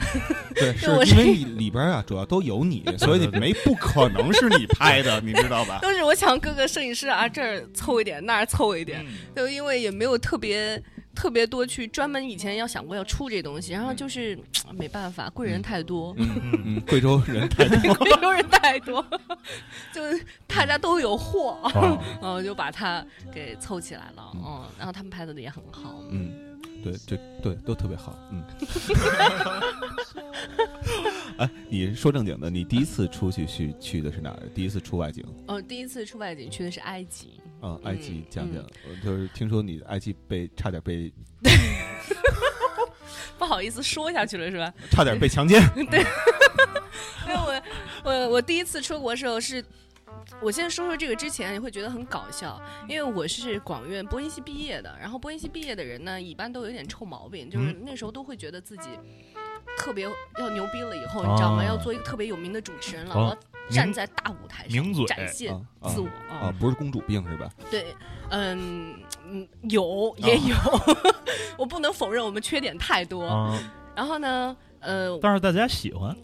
[0.56, 5.80] 对，是 因为里里边啊，主要都有你，所以你没不可能是你拍的，你知道吧？
[5.84, 9.13] 都是我想各个摄影师啊，这儿凑一点，那儿凑一点，嗯。
[9.36, 10.82] 就因为也没有特别
[11.15, 14.38] 特别多去专门以前要想过要出这东西，然后就是
[14.73, 19.04] 没办法，贵人太多，嗯嗯嗯，贵州人太多， 贵州人太多，
[19.93, 20.02] 就
[20.45, 21.71] 大家都有货，啊，
[22.21, 26.32] 然 后就把它给凑起来了，嗯，然后他们拍的也很好，嗯，
[26.84, 28.43] 对，对对都特别好，嗯。
[31.38, 34.43] 哎，你说正经的，你第一次出去去去的是哪儿？
[34.54, 37.80] 第一次出外景哦，第一次出外景去的是埃及，嗯？
[37.84, 41.12] 埃及嗯讲讲，我就是听说你埃及被差点被
[43.38, 44.73] 不好意思说下去了是吧？
[44.89, 46.00] 差点被强奸， 对
[47.28, 47.62] 因为我
[48.04, 49.63] 我我第一次出国的时候是。
[50.41, 58.89] 我先说说这个之前，你会觉得很搞笑，因为我是广院播音系毕业的，然后播音系毕业的人呢，一般都有点臭毛病，就是那时候都会觉得自己
[59.78, 60.10] 特别
[60.40, 61.62] 要牛逼了，以后、你知道吗？
[61.62, 63.38] 啊要做一个特别有名的主持人了，哦我要
[63.70, 65.54] 站在大舞台上展现
[65.90, 67.50] 自我啊，不是公主病是吧？
[67.70, 67.96] 对，
[68.30, 70.56] 嗯嗯，有也有，
[71.58, 73.24] 我不能否认我们缺点太多。
[73.26, 73.60] 啊，
[73.96, 76.16] 然后呢，呃，但是大家喜欢，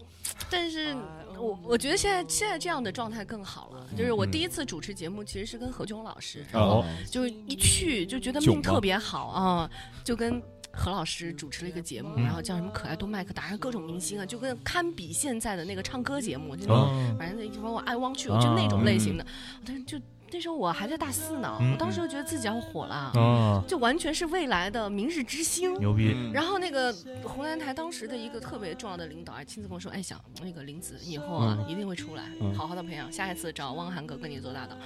[0.50, 0.96] 但是
[1.38, 3.86] 我我觉得现在现在这样的状态更好了。
[3.96, 9.70] 就是我嗯第一次主持节目，其实是跟何炅老师，哦然后就是一去就觉得命特别好啊，
[10.02, 10.42] 就跟。
[10.76, 12.24] 何老师主持了一个节目，嗯。
[12.24, 19.24] 然后叫什么可爱多麦克，打上各种明星啊，就跟堪比现在的那个唱歌节目，就那种啊，反正那什么我爱汪去，就那种类型的。
[19.24, 19.26] 嗯
[19.66, 20.00] 但是就
[20.32, 25.78] 那时候我还在大四呢，嗯我当时就觉得自己要火了，啊，就完全是未来的明日之星。
[25.78, 26.32] 牛逼，嗯。
[26.32, 31.70] 然后那个湖南台当时的一个特别重要的领导还亲自跟我说：“哎，想那个林子以后啊、嗯。
[31.70, 32.52] 一定会出来，嗯。
[32.52, 34.76] 好好的培养，下一次找汪涵哥跟你做搭档。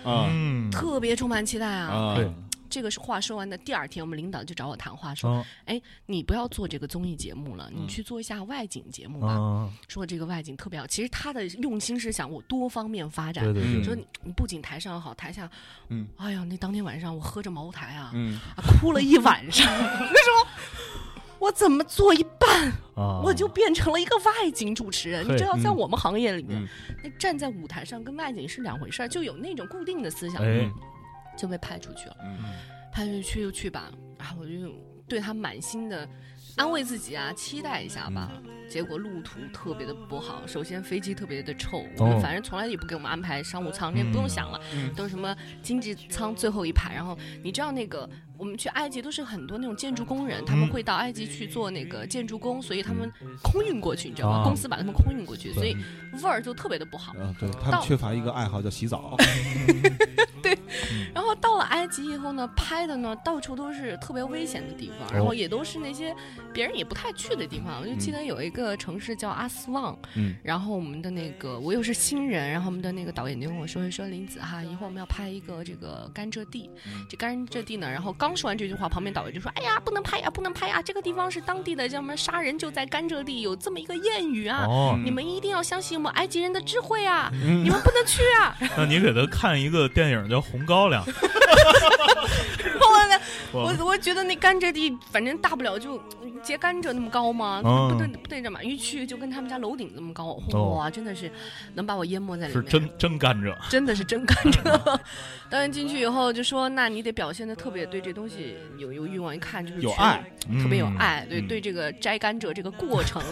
[0.70, 1.94] 特别充满期待啊！
[1.94, 2.14] 啊。
[2.14, 2.30] 对
[2.68, 9.32] 这个是话说完的第二天，我们领导就找我谈话说：“哎你不要做这个综艺节目了，你嗯去做一下外景节目吧。
[9.32, 13.44] 啊，说这个外景特别好，其实他的用心是想我多方面发展。
[13.82, 15.50] 说你你不仅台上好，台下，
[15.88, 18.12] 嗯，哎呀，那当天晚上我喝着茅台啊，
[18.80, 19.66] 哭了一晚上。
[19.66, 20.48] 那时候
[21.38, 25.24] 我怎么做一半，啊，我就变成了一个外景主持人。
[25.24, 26.68] 你知道，在嗯我们行业里面嗯，
[27.04, 30.68] 那站在舞台上跟外景是两回事儿，就有那种固定的思想，哎，
[31.38, 32.16] 就被派出去了。
[32.22, 32.38] 嗯
[32.90, 34.52] 派出去就去吧，啊，我就
[35.06, 36.08] 对他满心的
[36.56, 38.32] 安慰自己啊，期待一下吧。
[38.68, 46.92] 结果路途特别的不好，首先飞机特别的臭，我们哦反正从来也不给我们安排商务舱，那不用想了，嗯都是什么经济舱最后一排。
[46.92, 53.10] 然后你知道那个我们去埃及都是很多那种建筑工人，他们嗯会到埃及去做那个建筑工，所以他们
[53.42, 54.38] 空运过去，你知道吗？
[54.38, 54.44] 啊。
[54.44, 55.76] 公司把他们空运过去，所以
[56.22, 57.12] 味儿就特别的不好。
[57.18, 59.16] 啊，对他们到缺乏一个爱好叫洗澡，
[60.42, 60.56] 对
[61.12, 66.14] 然后到了埃及以后呢，拍的呢到处都是特别危险的地方，然后也都是那些
[66.52, 67.80] 别人也不太去的地方。
[67.82, 70.36] 我就记得有一个城市叫阿斯旺，嗯。
[70.42, 76.70] 然后我们的那个我又是新人，然后我们的那个导演就跟我说说林子哈，一会儿我们要拍一个这个甘蔗地，
[77.08, 84.66] 这甘蔗地呢，然后刚说完这句话，旁边导游就说，哎呀，不能拍呀，不能拍呀，这个地方是当地的叫什么杀人就在甘蔗地，有这么一个谚语啊。
[84.68, 87.30] 哦，你们一定要相信我们埃及人的智慧啊！
[87.42, 88.54] 嗯你们不能去啊！
[88.76, 91.02] 那你给他看一个电影叫《红高粱》，
[92.78, 96.00] 后来呢，我 我觉得那甘蔗地，反正大不了就
[96.42, 97.60] 结甘蔗那么高嘛？
[97.64, 101.30] 嗯不对不对着嘛，一去就跟他们家楼顶那么高，哦哇，真的是
[101.74, 102.62] 能把我淹没在里面。
[102.62, 104.98] 是真真甘蔗，真的是真甘蔗。
[105.50, 110.22] 当然进去以后就说，那你得表现的特别对这东西有有欲望，一看就是有爱，
[110.62, 113.22] 特别有嗯爱，对嗯对这个摘甘蔗这个过程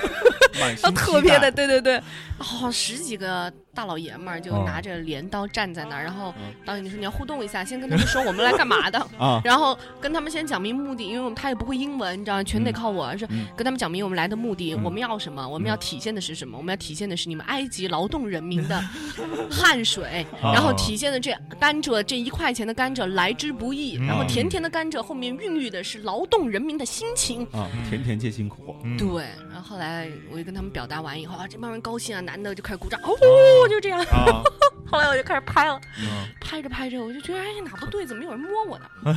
[0.60, 1.96] 满心要特别的，对对对，
[2.38, 4.64] 哦，十几个大老爷们儿就哦。
[4.66, 13.46] 拿着镰刀站在那儿，然后嗯导演就说你要互动一下，先跟他们说我们来干嘛的， 啊，然后跟他们先讲明目的，因为他也不会英文，你知道，全得靠我，是嗯。
[13.56, 14.82] 跟他们讲明我们来的目的，嗯。
[14.82, 18.80] 我们要什么，我们要体现的是什么，我们要体现的是你们埃及劳动人民的
[19.50, 24.06] 汗水，哦然后体现的这甘蔗这一块钱的甘蔗来之不易，嗯。
[24.06, 27.44] 然后甜甜的甘蔗后面孕育的是劳动人民的心情。
[27.52, 28.96] 啊，甜甜皆辛苦，嗯。
[28.96, 34.00] 对，然后后来我就跟他们表达完以后啊，这帮人高兴啊，男的就开始鼓掌，哦，就这样。
[34.06, 34.42] 啊，
[34.90, 38.86] 后来我就开始拍了，嗯拍着拍着，我就觉得哎哪不对，怎么有人摸我呢？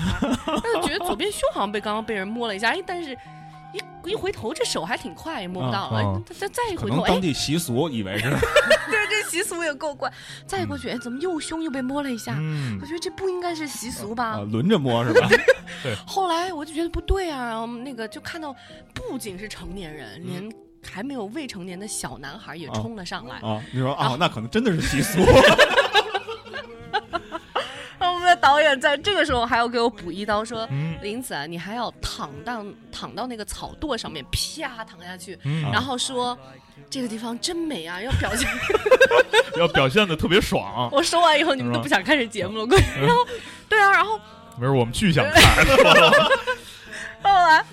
[0.63, 3.11] 但是觉得左边胸好像被刚刚被人摸了一下，哎，但是
[4.03, 5.99] 一一回头这手还挺快，摸不到了。
[5.99, 8.29] 啊再再再一回头，当，地习俗以为是
[8.89, 10.11] 对，这习俗也够怪。
[10.47, 12.35] 再过去，哎，怎么右胸又被摸了一下？
[12.39, 14.37] 嗯我觉得这不应该是习俗吧？
[14.37, 15.29] 啊轮着摸是吧？
[16.07, 18.55] 后来我就觉得不对啊，然后那个就看到
[18.93, 20.51] 不仅是成年人，连
[20.87, 23.37] 还没有未成年的小男孩也冲了上来。
[23.37, 25.21] 啊，你说啊，那可能真的是习俗，
[27.99, 36.37] 我们的导演在这个时候还要给我补一刀，说：“嗯林子啊，你还要躺到躺到那个草垛上面，啪躺下去，嗯，然后说。”
[36.89, 38.01] 这个地方真美啊！
[38.01, 38.49] 要表现。
[39.59, 42.65] 要表现的特别爽，我说完以后，你们都不想看这节目了。
[42.99, 43.27] 然后，
[43.67, 44.17] 对啊，然后
[44.57, 45.65] 没事，我们巨想看，
[47.21, 47.63] 后来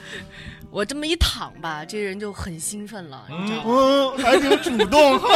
[0.76, 3.72] 我这么一躺吧，这人就很兴奋了，你知道吗？
[3.72, 5.28] 嗯，还挺主动哈。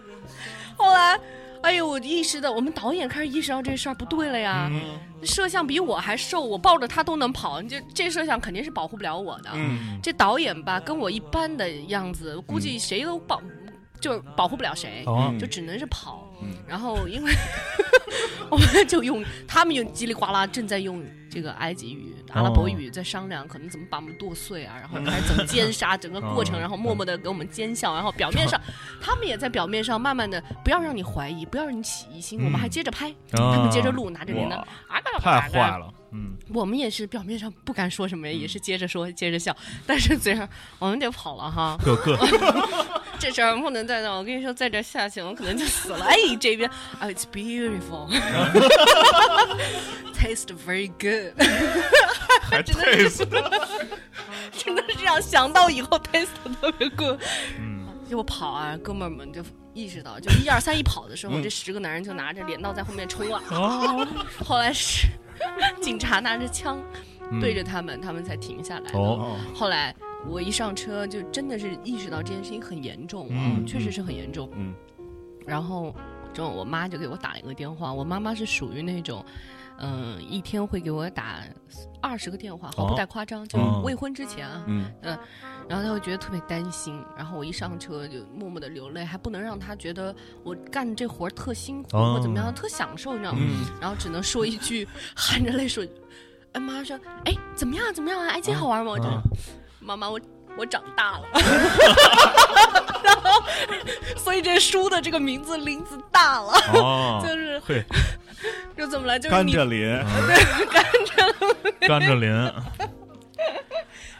[0.74, 1.20] 后来，
[1.62, 4.70] 哎呦，我意识到我们导演开始意识到这事儿不对了呀。
[4.72, 4.80] 嗯
[5.24, 9.50] 摄像比我还瘦，我抱着他都能跑，你这这摄像肯定是保护不了我的。
[9.52, 13.42] 嗯这导演吧，跟我一般的样子，估计谁都保，
[14.00, 16.24] 就是保护不了谁，哦就只能是跑。
[16.40, 17.32] 嗯然后因为
[18.48, 28.60] 我们就用他们用叽里呱啦正在用这个埃及语、阿拉伯语在商量，可能怎么把我们剁碎啊，然后开始怎么奸杀整个过程，哦然后默默的给我们奸笑，然后表面上
[29.00, 39.54] 他们也在表面上慢慢的不要让你怀疑，不要让你起疑心，我们还接着拍，他们接着录，拿着铃铛哇，啊，太坏了，嗯，我们也是表面上不敢说什么，也是接着说，接着笑，
[39.86, 41.76] 但是嘴上我们得跑了哈。
[41.84, 42.16] 各各。
[43.18, 46.04] 这事儿不能再闹我跟你说，在这下去我可能就死了。
[46.04, 48.08] 哎，这边啊、i t s beautiful,
[50.14, 51.34] taste very good，
[52.42, 53.26] 还 taste，
[54.52, 56.28] 真的是这样想到以后 taste
[56.60, 57.20] 特别 good。
[57.58, 57.86] 嗯。
[58.08, 59.42] 结果跑啊，哥们儿们就
[59.74, 61.42] 意识到，就一二三一跑的时候，嗯。
[61.42, 63.42] 这十个男人就拿着镰刀在后面冲啊。
[63.50, 64.06] 哦，
[64.46, 65.08] 后来是
[65.80, 66.82] 警察拿着枪
[67.30, 68.98] 嗯对着他们，他们才停下来的。
[68.98, 69.94] 哦，后来
[70.26, 74.50] 我一上车，就真的是意识到这件事情很严重啊，嗯确实是很严重。
[74.56, 74.74] 嗯
[75.46, 75.94] 然后
[76.34, 79.24] 中午我妈就给我打了一个电话，我妈妈是属于那种，
[79.78, 81.40] 嗯、一天会给我打
[82.00, 84.64] 二十个电话，毫不哦带夸张，就未婚之前啊。
[84.66, 84.90] 嗯
[85.68, 93.38] 然后他会觉得特别担心，然后我一上车就默默的流泪，还不能让他觉得我干这活特辛苦、哦或怎么样，特享受，你知道吗？
[93.42, 95.84] 嗯然后只能说一句，含着泪说
[96.54, 97.92] ：“哎，妈说，哎，怎么样？
[97.92, 98.28] 怎么样啊？
[98.28, 99.20] 埃及好玩吗？”我就啊
[99.78, 100.18] 妈妈，我
[100.56, 101.24] 我长大了。
[103.04, 103.42] 然后，
[104.16, 107.84] 所以这书的这个名字林子大了，哦，就是对，
[108.76, 110.04] 就怎么来，就是你甘蔗林，
[111.80, 112.52] 甘蔗林，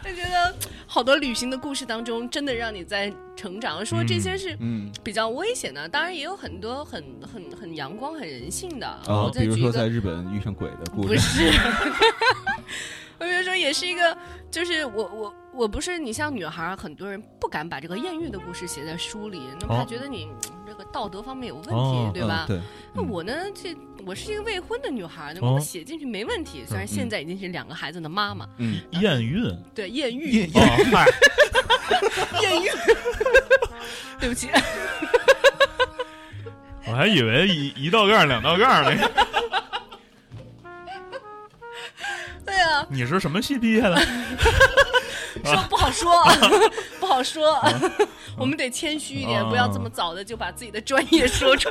[0.04, 0.54] 就觉得
[0.86, 3.84] 好多旅行的故事当中，真的让你在成长。
[3.84, 4.90] 说这些是嗯。
[5.04, 8.86] 比较危险的，当然也有很多很很很阳光、很人性的。
[8.86, 11.50] 啊我，再比如说在日本遇上鬼的故不事，是，
[13.58, 14.16] 也是一个，
[14.50, 22.44] 就是我我我不是你像女孩，很多人不敢把这个艳遇的故事写在书里，那怕哦觉得你、嗯这个道德方面有问题，哦对吧？
[22.46, 22.62] 嗯对，嗯。
[22.94, 26.62] 那我呢，这我是一个未婚的女孩儿，那哦我写进去没问题。
[26.68, 29.42] 虽然现在已经是两个孩子的妈妈，嗯，艳遇，
[29.74, 30.46] 对 艳遇，艳。
[32.62, 32.70] 遇，
[34.20, 34.48] 对不起，
[36.86, 39.10] 我还以为一一道杠两道杠呢，
[42.88, 43.96] 你是什么系毕业的？
[45.44, 46.12] 说不好说，
[47.00, 47.60] 不好说，
[48.36, 51.70] 我们得谦虚一点，不要这么早的就把自己的专业说出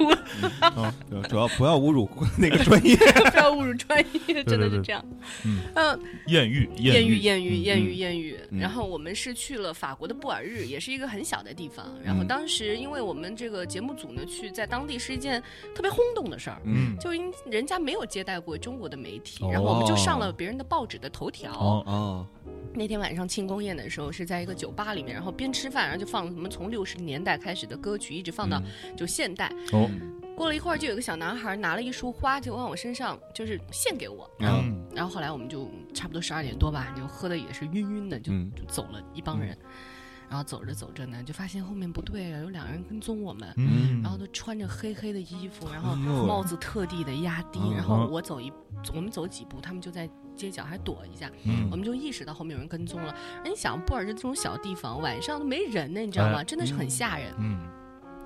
[1.30, 2.96] 主要不要侮辱 那个专业。
[2.96, 5.04] 不要侮辱专业，真的是这样。
[5.46, 8.40] 嗯嗯，艳遇，艳遇，遇，艳遇，嗯艳遇，嗯艳遇。
[8.52, 11.86] 嗯然后我们是去了法国的布尔日，也是一个很小的地方。
[12.04, 15.42] 然后嗯当时因为我们这个节目组呢去在当地是一件
[15.76, 16.62] 特别轰动的事儿。
[16.66, 21.52] 嗯，就因人家没有接待过中国的媒体，哦然后我们就上了别人的报纸的头条。
[21.54, 22.28] 哦哦，
[22.74, 28.62] 那天晚上庆功宴的时候是在一个酒吧里面，然后边吃饭，然后就放什么从六十年代开始的歌曲，一直放到
[28.96, 29.52] 就现代。
[29.72, 29.90] 哦，
[30.36, 34.88] 过了一会儿，就有个小男孩拿了一束花就往我身上就是献给我，然后、嗯。
[34.96, 38.52] 然后后来我们就差不多十二点多吧，就喝的也是晕晕的，就、嗯。
[38.56, 39.58] 就走了一帮人。
[40.30, 43.50] 然后走着走着呢，就发现后面不对了，有两个人跟踪我们。
[43.56, 48.52] 嗯，然后都穿着黑黑的衣服，然后帽子特地的压低，嗯然后我走一，
[48.94, 50.06] 我们走几步，他们就在
[50.38, 53.14] 街角还躲一下，嗯我们就意识到后面有人跟踪了。
[53.44, 56.42] 而你想，布尔日这种小地方，晚上都没人呢，你知道吗？
[56.42, 57.34] 哎真的是很吓人。
[57.40, 57.68] 嗯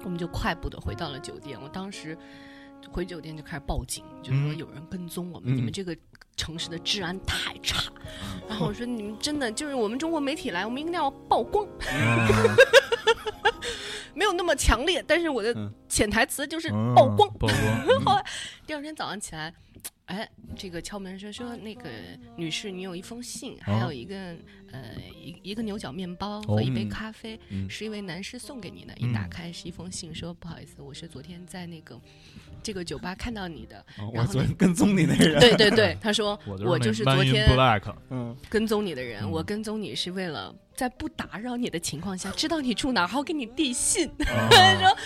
[0.03, 1.59] 我们就快步的回到了酒店。
[1.61, 2.17] 我当时
[2.91, 5.95] 回酒店就开始报警，就是说嗯有人跟踪我们，嗯你们这个
[6.35, 7.83] 城市的治安太差。
[8.49, 12.27] 然后我说你们真的就是我们中国媒体来，我们一定要曝光，嗯
[14.13, 17.29] 没有那么强烈，但是我的嗯潜台词就是嗯曝光。
[17.37, 17.47] 曝
[18.03, 18.23] 光，
[18.65, 19.53] 第二天早上起来。
[20.11, 21.89] 哎，这个敲门说说那个
[22.35, 23.63] 女士，你有一封信，哦。
[23.63, 24.35] 还有一个
[24.71, 24.79] 呃
[25.21, 28.93] 一一个牛角面包和一杯嗯咖啡，嗯是一位男士送给你的。
[28.99, 31.99] 嗯一打开是一封信，说不好意思，我是昨天在那个
[32.63, 33.77] 这个酒吧看到你的。
[33.99, 37.47] 哦然后呢我昨天跟踪你那人，对对对，他说我我就就是是昨天
[38.49, 44.97] 跟踪你的人，嗯我跟踪你是为了在不打扰你的情况下，知道你住哪儿，然后给你递信， 啊说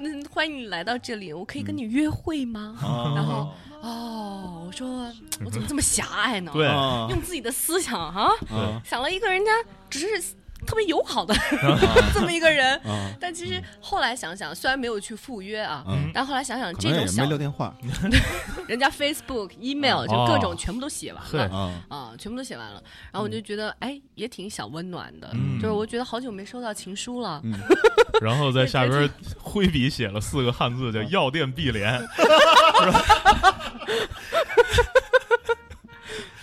[0.00, 2.76] 嗯欢迎你来到这里，我可以跟你约会吗？
[2.80, 3.52] 啊然后
[3.82, 5.12] 哦，我说
[5.44, 6.52] 我怎么这么狭隘呢？
[6.54, 9.50] 对啊用自己的思想啊，啊想了一个人家
[9.88, 10.34] 只是
[10.66, 11.34] 特别友好的
[12.12, 17.74] 这么一个人，啊，但其实后来想想，虽然没有去赴约啊，嗯，但后来想想，这种小没留电话。
[18.68, 21.56] 人家 Facebook、email 就各种全部都写完了。
[21.56, 25.28] 啊，啊，全部都写完了，然后我就觉得，哎，也挺小温暖的。
[25.32, 25.58] 嗯。
[25.60, 27.58] 就是我觉得好久没收到情书了，嗯。
[28.20, 32.06] 然后在下边挥笔写了四个汉字，叫“药店碧莲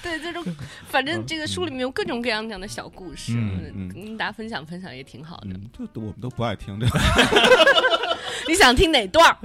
[0.08, 0.44] 对，这种，
[0.88, 3.90] 反正这个书里面有各种各样这样的小故事，嗯嗯。
[3.90, 5.50] 跟大家分享分享也挺好的。
[5.50, 7.00] 嗯，这都我们都不爱听这个，
[8.48, 9.38] 你想听哪段儿？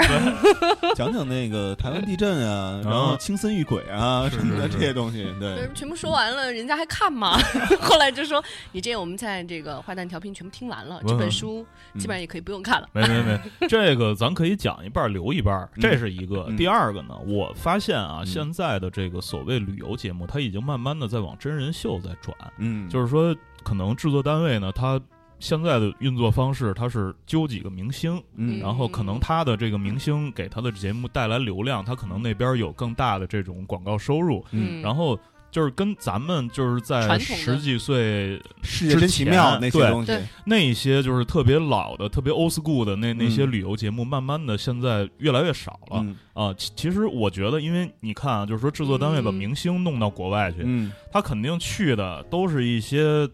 [0.94, 7.38] 讲讲那个台湾地震啊，然后青森遇鬼啊什么的这些东西，对，全部说完了，人家还看吗？
[7.80, 11.66] 后来就说，你这我们在这个坏蛋调频全部听完了，这本书
[11.98, 12.88] 基本上也可以不用看了”。。
[12.94, 16.46] 没没没，这个咱可以讲一半儿留一半儿，这是一个。
[16.48, 23.34] 嗯第二个呢，我发现啊，嗯现在的这个所谓旅游节目，它已经慢慢的在往真人秀在转，嗯，就是说，
[23.64, 25.00] 可能制作单位呢，它
[25.42, 28.60] 现在的运作方式，它是揪几个明星，嗯。
[28.60, 34.80] 然后可能他的这个明星给他的节目带来流量，他可能那边有更大的这种广告收入，嗯。
[34.80, 35.18] 然后
[35.50, 45.98] 就是跟咱们就是在十几岁世界真奇妙那些对东西，那一些就是特别老的、特别 old school 的那那些嗯旅游节目，慢慢的现在越来越少了。
[46.04, 46.16] 嗯。
[46.34, 46.54] 啊。
[46.56, 49.34] 其其实我觉得，因为你看啊，就是说制作单位把嗯。
[49.34, 50.92] 明星弄到国外去，嗯。
[51.10, 53.28] 他肯定去的都是一些。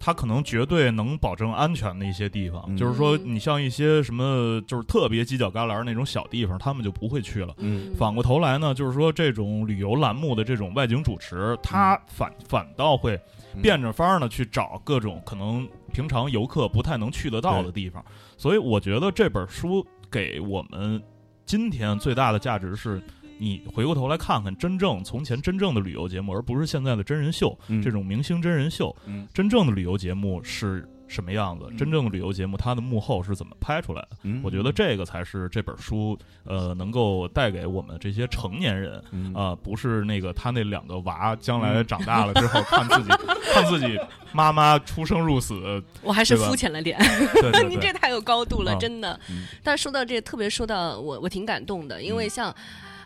[0.00, 7.54] 他可能绝对能保证安全的一些地方，嗯就是说，嗯你像一些什么，就是特别犄角旮旯那种小地方，他们就不会去了。
[7.58, 13.20] 嗯反过头来呢，就是说这种旅游栏目的这种外景主持，他反反倒会
[13.54, 18.04] 嗯变着法儿呢去找各种可能平常游客不太能去得到的地方。
[18.36, 21.02] 所以我觉得这本书给我们
[21.44, 23.02] 今天最大的价值是。
[23.38, 31.66] 你回过头来看看，真正从前真正的旅游节目，而不是现在的真人秀，嗯这种明星真人秀，嗯真正的旅游节目是什么样子？
[31.70, 34.16] 嗯真正的旅游节目它的幕后是怎么拍出来的？
[34.24, 43.08] 嗯我觉得这个才是这本书呃能够带给我们这些成年人嗯啊、不是那个他那两个娃将来长大了之后 看自己
[43.52, 43.98] 看自己
[44.32, 46.98] 妈妈出生入死，我还是肤浅了点。
[47.34, 49.18] 对对你 这，太有高度了，啊真的。
[49.30, 52.54] 嗯但说到这，特别说到我，我挺感动的，因为像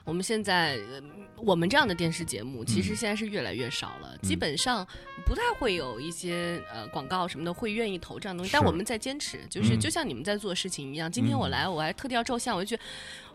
[0.05, 0.77] 我们现在。
[0.91, 1.03] 呃
[1.45, 4.87] 我们这样的电视节目，其实嗯现在是越来越少了，嗯基本上
[5.27, 8.53] 不太会有一些呃广告什么的会愿意投这样的东西。
[8.53, 11.11] 但我们在坚持，就是嗯就像你们在做事情一样。
[11.11, 12.83] 今天我嗯来，我还特地要照相，我就觉得，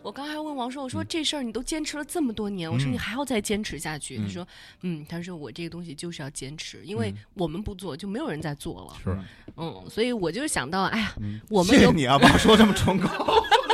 [0.00, 4.16] 我刚还问王硕，我说这事儿你都坚持了这么多年，我说嗯你还要再坚持下去？
[4.16, 4.48] 嗯他说，
[4.80, 8.96] 嗯，他说我这个东西就是要坚持，因为嗯我们不做，就没有人在做了。
[9.04, 9.18] 是
[9.58, 13.10] 嗯，所所以我就想到，哎呀，嗯我们有谢谢你啊，把我说这么崇高，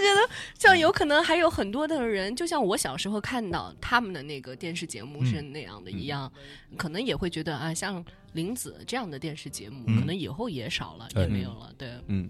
[0.00, 0.28] 觉得，
[0.58, 6.30] 像有可能还有很多的人，就像我小时候看到他们的那个电视节目是那样的一样，
[6.76, 9.96] 可能也会觉得啊，像林子这样的电视节目，嗯。
[9.98, 11.72] 可能以后也少了，对也没有了。
[11.76, 12.28] 对，嗯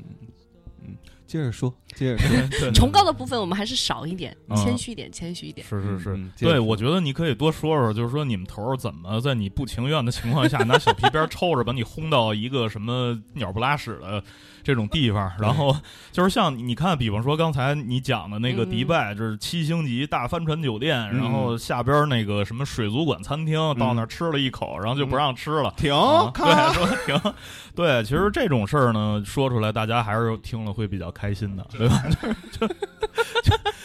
[0.82, 5.66] 嗯，接着说，接着说， 对崇高的部分我们还是少一点，嗯谦虚一点，谦虚一点。
[5.66, 14.22] 是是是，嗯对，我觉得你可以多说说，就是说你们头儿怎么在你不情愿的情况下拿小皮鞭抽着把你轰到一个什么鸟不拉屎的
[14.66, 15.76] 这种地方，然后
[16.10, 25.72] 就是像你看，比方说刚才你讲的那个嗯迪拜，就是七星级大帆船酒店，嗯然后下边那个什么水族馆餐厅，到那儿吃了一口，然后就不让吃了。
[25.76, 25.94] 停
[26.34, 27.32] 对，说停，
[27.76, 32.02] 对，其实这种事儿呢，说出来大家还是听了会比较开心的，对吧？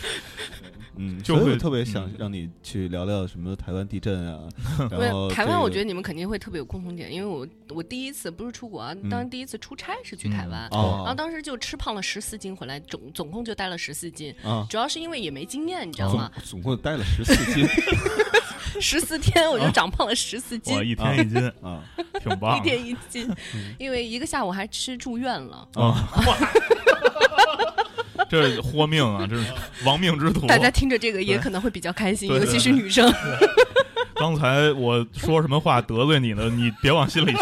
[1.01, 4.47] 嗯，就会所以特别想嗯让你去聊聊什么台湾地震啊，
[4.89, 16.61] 对然后台湾，我觉得得你们肯定会特别有共同点，因为我我第一次不是出国当时第一次出差是去台湾，哦然后当时就吃胖了十四斤，回来总总共就带了十四斤，啊，主要是因为也没经验，你知道吗总？
[16.61, 17.65] 共待了十四斤
[18.79, 21.83] 十四天我就长胖了十四斤我，一天一斤，啊，
[22.21, 22.57] 挺棒。
[22.59, 23.27] 一天一斤，
[23.77, 25.67] 因为一个下午还吃住院了。
[25.73, 26.07] 啊，
[28.31, 29.27] 这豁命啊！
[29.29, 29.45] 这是
[29.85, 30.47] 亡命之徒。
[30.47, 33.11] 大家听着这个也可能会比较开心，尤其是女生。
[34.15, 36.49] 刚才我说什么话得罪你了？
[36.49, 37.39] 你别往心里去。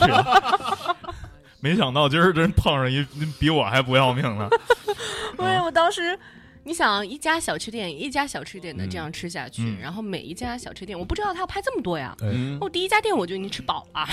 [1.62, 3.06] 没想到今儿真碰上一
[3.38, 4.50] 比我还不要命的。
[5.38, 6.18] 因为我当时。
[6.66, 12.16] 你想一家小吃店一家小吃店的这样吃下去，嗯然后每一家小吃店，我不知道他要拍这么多呀。
[12.22, 14.08] 嗯我第一家店我就已经吃饱了，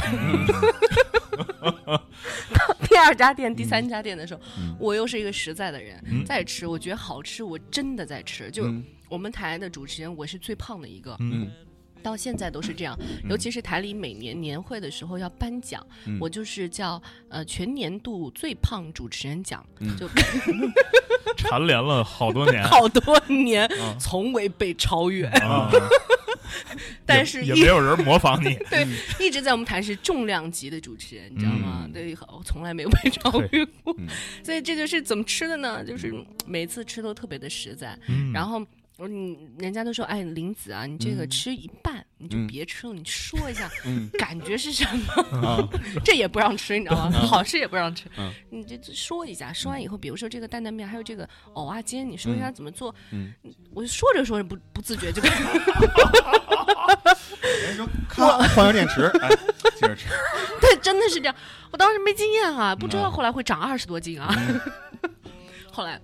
[2.96, 4.74] 第二家店、第三家店的时候，嗯。
[4.80, 6.24] 我又是一个实在的人，嗯。
[6.24, 8.50] 再吃我觉得好吃，我真的在吃。
[8.50, 8.82] 就嗯。
[9.10, 11.50] 我们台的主持人，我是最胖的一个，嗯。
[12.02, 12.98] 到现在都是这样。
[13.28, 16.16] 尤其是台里每年年会的时候要颁奖，嗯。
[16.18, 19.94] 我就是叫呃全年度最胖主持人奖，嗯。
[19.98, 20.08] 就
[21.36, 22.64] 蝉联了好多年。
[22.64, 25.68] 好多年嗯从未被超越，啊，
[27.06, 28.54] 但是也也没有人模仿你。
[28.70, 28.86] 对
[29.20, 31.82] 一直在我们台是重量级的主持人，你知道吗？
[31.84, 34.06] 嗯对，我从来没有被超越过嗯。
[34.42, 35.84] 所以这就是怎么吃的呢？
[35.84, 36.12] 就是
[36.46, 38.64] 每次吃都特别的实在，嗯然后。
[38.98, 45.38] 嗯，人家都说，哎，林子啊，你这个嗯吃一半，你就嗯别吃了，你说一下嗯 感觉是什么？
[45.46, 45.68] 啊，
[46.04, 47.18] 这也不让吃，你知道吗？
[47.26, 48.32] 好吃也不让吃嗯。
[48.50, 52.94] 你这这说一下，说完以后，比如说这个担担面，还有这个藕啊煎，你说一下怎么做？
[53.10, 53.34] 嗯，
[53.74, 55.44] 我就说着说着不不自觉就开始
[58.08, 59.28] 看换个电池，哎，
[59.74, 60.06] 接着吃，
[60.60, 61.34] 对，真的是这样。
[61.70, 64.34] 我当时没经验啊，不知嗯道后来会长二十多斤啊。
[65.70, 66.00] 后来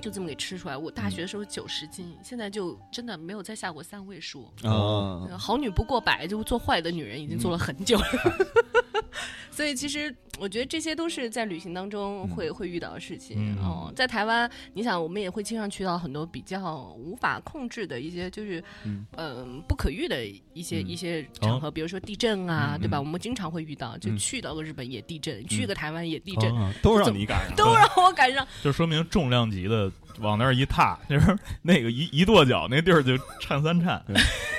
[0.00, 0.76] 就这么给吃出来。
[0.76, 4.46] 我大学的时候九十斤，现在就真的没有再下过三位数。
[4.62, 8.04] 啊，呃好女不过百，就做坏的女人已经做了很久了。
[9.50, 13.36] 所以其实我觉得这些都是在旅行当中会、会遇到的事情。
[13.38, 20.24] 嗯哦，在台湾，你想我们也会经常去到很多比较无法控制的一些，就是嗯嗯、不可遇的
[20.54, 22.98] 一些、嗯一些场合，比如说地震啊，嗯对吧？
[22.98, 28.46] 我们经常会遇到，就嗯去到个日本也地震，去个台湾也地震，啊都让你赶上， 都让我赶上。
[28.64, 34.02] 就说明重量级的往那儿一踏，就是那个一一跺脚，那地儿就颤三颤。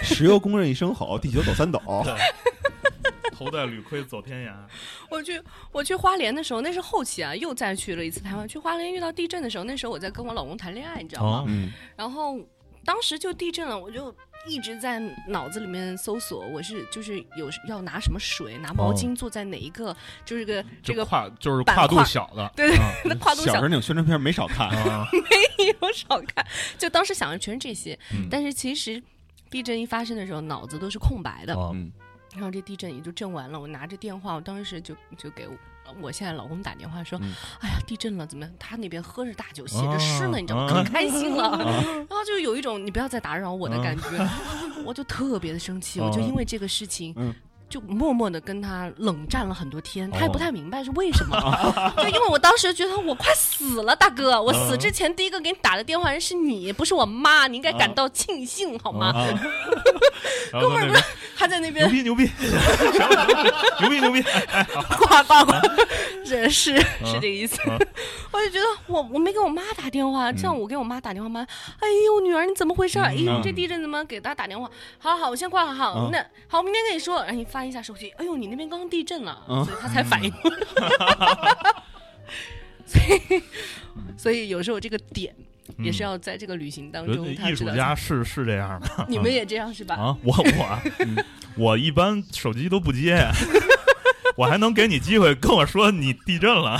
[0.03, 1.81] 石油工人一声吼，地球走三斗。
[3.43, 4.53] 头戴铝盔走天涯。
[5.09, 8.47] 我去我去花莲的时候，那是后期啊，又再去了一次台湾。
[8.47, 11.29] 去花莲遇到地震的时候，那时候我在跟我老公谈恋爱，你知道吗？
[11.39, 12.37] 哦嗯 然后
[12.85, 14.13] 当时就地震了，我就
[14.47, 26.45] 一直在脑子里面搜索，我是就是有要拿什么水，拿毛巾坐在哪一个，就是个这个跨就是跨度小的，对对啊那跨度小小时候那种宣传片没少看， 啊，没有少看，
[26.79, 29.01] 就当时想的全是这些，嗯但是其实
[29.51, 31.53] 地震一发生的时候，脑子都是空白的。
[31.53, 31.91] 哦嗯
[32.33, 35.53] 然后这地震也就震完了，我拿着电话，我当时就就给我
[36.01, 38.53] 我现在老公打电话说，嗯哎呀，地震了，怎么样？
[38.57, 40.65] 他那边喝着大酒，写啊着诗呢，你知道吗？
[40.65, 44.29] 啊可开心了，然后就有一种你不要再打扰我的感觉，
[44.85, 47.13] 我就特别的生气，我就因为这个事情。
[47.71, 51.37] 嗯就默默的跟他冷战了很多天，他也哦不太明白是为什么。
[52.03, 59.13] 就因为我当时觉得我快死了，大哥，我死之前第一个给你打的电话人是你，不是我妈，你应该感到庆幸好吗？
[59.15, 59.39] 啊，
[60.51, 61.03] 然后在那边
[61.37, 62.29] 他在那牛逼牛逼，
[63.79, 64.63] 牛逼 牛逼，哎
[64.97, 65.53] 呱呱呱，
[66.25, 66.73] 是是
[67.13, 67.57] 这个意思。
[67.69, 67.77] 啊
[68.33, 71.41] 我就觉得我我没给我妈打电话，这样我给我妈打电话，妈，
[71.79, 72.97] 哎呦女儿你怎么回事？
[72.99, 74.69] 哎呦嗯这地震怎么给大家打电话？
[74.97, 75.93] 好好，我先挂了哈。
[75.95, 77.17] 嗯那好，我明天跟你说。
[77.17, 80.57] 然后你翻一下手机，哎呦你那边刚刚地震了，嗯所以他才反应过来。
[82.83, 83.43] 所以
[84.17, 85.31] 所以有时候这个点
[85.77, 87.69] 也是要在这个旅行当中，他艺术。
[87.69, 89.93] 家是是这样的你们也这样是吧？
[89.93, 90.81] 啊，我我
[91.55, 93.27] 我一般手机都不接，
[94.35, 96.79] 我还能给你机会跟我说你地震了，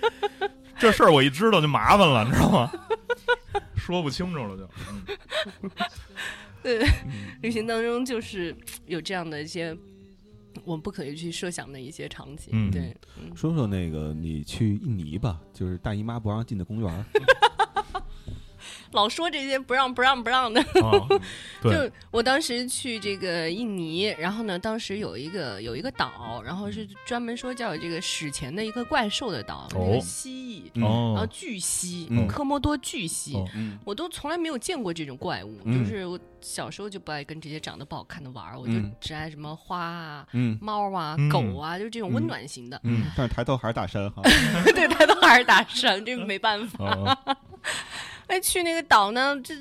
[0.80, 2.72] 这事儿我一知道就麻烦了，你知道吗？
[3.76, 4.66] 说不清楚了就。
[5.60, 5.70] 嗯
[6.62, 6.86] 对，
[7.40, 9.74] 旅行当中就是有这样的一些
[10.64, 12.50] 我们不可以去设想的一些场景。
[12.52, 17.04] 嗯对，嗯，说说那个你去印尼吧，就是大姨妈不让进的公园儿。
[18.92, 20.62] 老说这些不让不让不让的。
[21.62, 29.92] 就我当时去这个印尼，然后呢，当时有一个有一个岛，然后是专门说叫这个史前的一个怪兽的岛，那哦。
[29.92, 32.26] 个蜥蜴，然后哦，巨蜥，嗯。
[32.26, 33.36] 科莫多巨蜥。
[33.84, 35.78] 我都从来没有见过这种怪物，嗯。
[35.78, 38.92] 就是我小时候就不爱跟这些长得不好看的玩儿，我就嗯。
[39.00, 40.58] 只爱什么花啊、嗯。
[40.60, 41.28] 猫啊、嗯。
[41.28, 42.80] 狗啊，就是这种温暖型的。
[42.84, 44.22] 嗯，但是抬头还是大山哈。
[44.74, 47.18] 对，抬头还是大山，这没办法。
[48.30, 49.54] 哦哎，去那个岛呢，这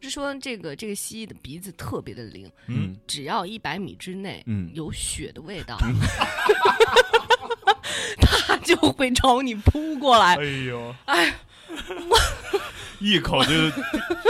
[0.00, 5.78] 是说这个这个蜥蜴的鼻子特别的灵，嗯，只要一百米之内，嗯有血的味道，
[8.20, 10.44] 它就会朝你扑过来哎。
[10.66, 11.32] 呦，哎，
[11.68, 12.18] 我
[12.98, 13.52] 一口就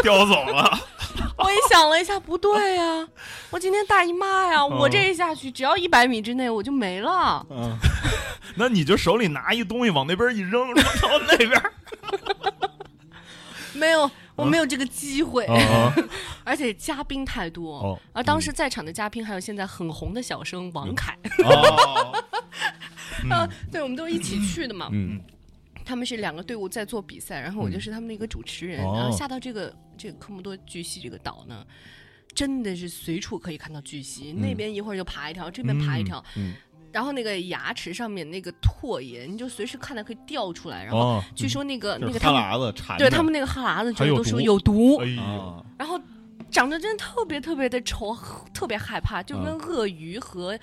[0.02, 0.78] 叼走了。
[1.38, 3.08] 我也想了一下，不对呀、
[3.50, 7.44] 我今天大姨妈呀，我这一下去，只要一百米之内我就没了。
[7.50, 7.76] 嗯
[8.56, 11.62] 那你就手里拿一东西往那边一扔，说朝那边。
[13.74, 15.92] 没有，我没有这个机会，哦。
[16.44, 17.78] 而且嘉宾太多。
[17.78, 18.00] 哦。
[18.12, 22.24] 而当时在场的嘉宾还有现在很红的小生王凯，哦，
[23.30, 24.88] 啊，对，我们都是一起去的嘛。
[24.92, 25.20] 嗯。
[25.84, 28.82] 他们是两个队伍在做比赛，然后我就是他们的一个主持人。
[28.84, 28.94] 哦。
[28.96, 31.62] 然后下到这个这个科莫多巨蜥这个岛呢，
[32.34, 36.54] 真的是随处可以看到巨蜥，那边一会儿就爬一条，这边爬一条，嗯
[36.94, 40.84] 然后那个牙齿上面那个唾液，你就随时看它可以掉出来。
[40.84, 42.96] 然后哦，据说那个、那个他们喇子缠。
[42.96, 46.00] 对他们那个哈喇子还有就都说毒有毒，哎呦，啊，然后
[46.52, 48.16] 长得真的特别特别的丑，
[48.54, 50.56] 特别害怕，就跟嗯鳄鱼和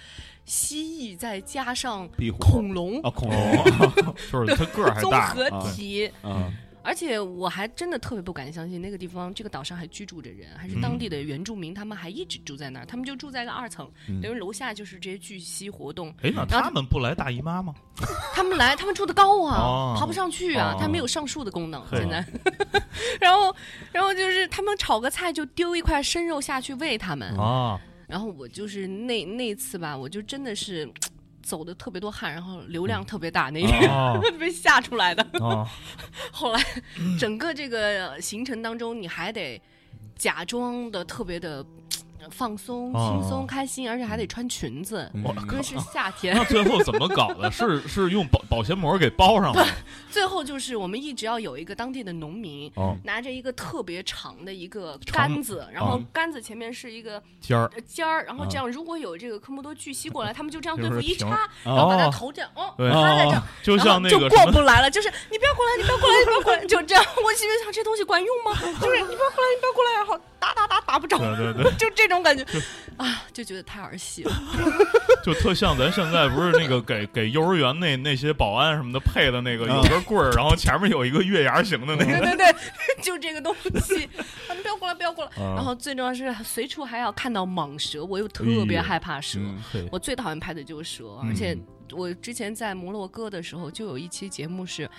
[0.46, 2.08] 蜥蜴再加上
[2.40, 5.34] 恐龙啊，恐龙哦， 就是他个儿还综大。
[5.34, 6.10] 合啊体。
[6.22, 6.50] 啊，
[6.84, 16.14] 而且我还真的特别不敢相信，那个地方这个岛上还居住着人，还是当地的原住民，他们还一直住在那儿，他们就住在个二层，嗯等于楼下就是这些巨蜥活动。
[16.24, 17.74] 哎，那他们不来大姨妈吗？
[18.34, 22.26] 他们来，他们住的高啊，哦爬不上去啊哦，他没有上树的功能，嘿现在。
[23.22, 23.56] 然后，
[23.92, 30.92] 然后就是他们炒个菜就丢一块生肉下去喂他们，啊，然后我就是那那次吧，我就真的是。
[31.42, 35.26] 走的特别多汗，然后流量特别大那一天，哦 被吓出来的。
[35.40, 35.68] 哦，
[36.32, 36.64] 后来
[37.20, 39.62] 整个这个行程当中，你还得
[40.16, 41.66] 假装的特别的
[42.30, 46.44] 放松、哦轻松、开心，而且还得穿裙子，我因为是夏 天那。
[46.46, 47.50] 最后怎么搞的？
[47.52, 49.66] 是 是用保保鲜膜给包上了？
[50.10, 52.72] 最后就是我们一直要有一个当地的农民。
[52.76, 67.04] 哦，拿着一个特别长的一个杆子，然后杆子前面是一个尖儿呃尖儿，然后这样如果有这个科莫多巨蜥过来，他们就这样对付一插，然后把它哦头这样哦对插在这儿，就像那就过不来了，就是你不要过来，你不要过来，你不要过来，就这样。
[67.24, 68.54] 我心里想，这东西管用吗？
[68.82, 72.46] 就是你不要过来，你不要过来，然后打打打打不着，对对对，就这种感觉
[72.98, 74.32] 啊，就觉得太儿戏了。
[75.24, 82.56] 就特像咱现在不是那个给给幼儿园那那些保安什么的配的那个啊有根棍儿，然后前面有一个月牙形的那个，对对对，
[83.04, 84.06] 就这个东西，
[84.48, 85.32] 啊，你不要过来，不要过来。
[85.44, 89.40] 啊然后最重要是随处还要看到蟒蛇，我又特别害怕蛇。
[89.40, 91.58] 嗯我最讨厌拍的就是蛇，而且
[91.92, 94.90] 我之前在摩洛哥的时候就有一期节目是。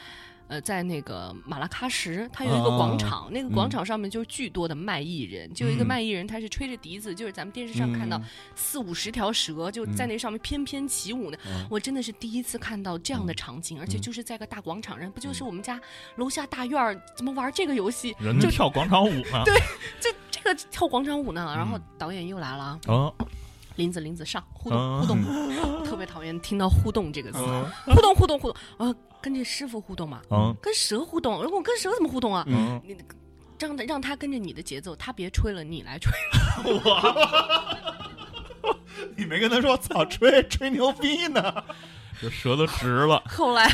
[0.49, 8.21] 呃，在那个马拉喀什，它有一个广场，那个广场上面就是巨多的卖艺人，就有一个嗯卖艺人，他是吹着笛子，就是咱们电视上看到
[8.55, 11.39] 四五十条蛇就在那上面翩翩起舞呢。
[11.47, 15.81] 嗯我真的是第一次看到这样的场景，而且就是在个大广场上，不就是我们家
[16.17, 18.15] 楼下大院儿怎么玩这个游戏？
[18.19, 19.45] 人就跳广场舞呢。
[20.01, 21.53] 就这个跳广场舞呢。
[21.57, 23.13] 然后导演又来了，啊，
[23.77, 25.19] 林子林子上互动嗯互动，
[25.81, 27.65] 我 特别讨厌听到互动这个词，嗯
[27.95, 32.45] 互动互动互动，呃，跟这师傅互动嘛，嗯跟蛇互动，如果我跟蛇怎么互动啊？
[32.49, 32.97] 嗯，你
[33.59, 36.13] 让他让他跟着你的节奏，他别吹了，你来吹。
[39.17, 41.63] 你没跟他说操吹吹牛逼呢？
[42.21, 43.21] 这舌头直了。
[43.27, 43.69] 后来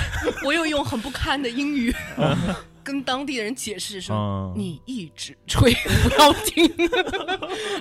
[0.44, 1.94] 我又用很不堪的英语
[2.82, 6.64] 跟当地人解释说：“嗯，你一直吹不要停。”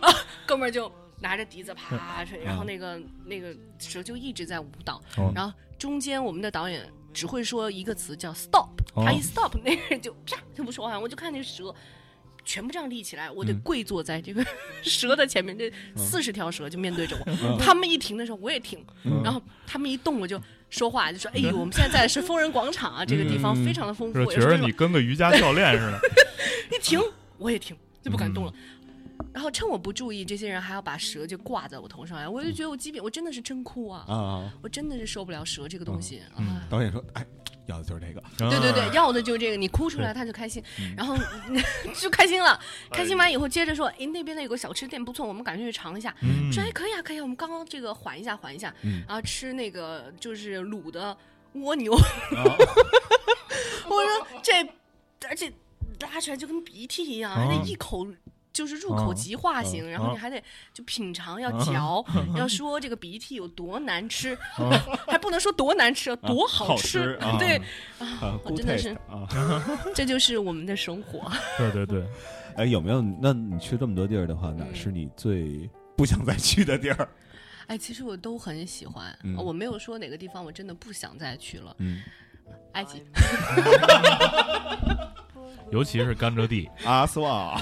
[0.01, 0.13] 啊，
[0.45, 11.74] 哥们儿就拿着笛子啪吹，然后那个那个蛇就一直在舞蹈，哦然后中间我们的导演只会说一个词叫 stop，哦他一 stop，那个人就啪就不说话，我就看那个蛇。
[12.45, 14.41] 全部这样立起来，我得跪坐在这个
[14.82, 17.57] 蛇的前面，这四十条蛇就面对着我。
[17.59, 18.82] 他们一停的时候，我也停，
[19.22, 24.32] 然后他们一动，我就说话，就说：“哎呦，我们现在在是疯人广场啊，这个地方非常的丰富。
[24.32, 25.99] 是觉得你跟个瑜伽教练似的。
[26.72, 26.97] 一停，
[27.38, 28.53] 我也停，就不敢动了。
[29.38, 34.03] 然后趁我不注意，这些人还要把蛇就挂在我头上呀，我就觉得我基本，我真的是真哭啊！
[34.07, 36.23] 啊，我真的是受不了蛇这个东西！
[36.67, 37.23] 导演说，哎，
[37.67, 40.63] 要的就是这个，对对对，要的就是这个，你哭出来他就开心，
[40.97, 41.15] 然后
[42.01, 42.59] 就开心了，
[42.89, 46.15] 开心完以后接着说，哎，那边的有个小吃店不错，我们赶紧去尝一下。
[46.23, 51.15] 嗯说哎可以啊可以啊，我们刚刚这个缓一下缓一下，嗯然后吃那个就是卤的
[51.53, 52.41] 蜗牛，啊
[53.88, 54.67] 我说这
[55.29, 55.53] 而且
[55.99, 58.07] 拉出来就跟鼻涕一样，还得啊一口。
[58.58, 60.41] 就是入口即化型，啊然后你还得
[60.74, 62.03] 就品尝，要嚼，
[62.36, 64.36] 要说这个鼻涕有多难吃，
[65.05, 66.88] 还不能说多难吃，多好吃。
[66.88, 67.62] 吃啊对，
[67.99, 69.30] 啊我真的是啊。
[69.93, 71.32] 这就是我们的生活。
[71.55, 72.03] 对对对，
[72.55, 72.99] 哎，有没有？
[73.22, 77.08] 那你去这么多地儿的话，哪是你最不想再去的地儿？
[77.68, 81.76] 哎，其实我都很喜欢，嗯我没有说哪个地方我真的不想再去了。
[81.78, 82.01] 嗯，
[82.74, 83.03] 埃及，
[85.70, 87.60] 尤其是甘蔗地阿斯旺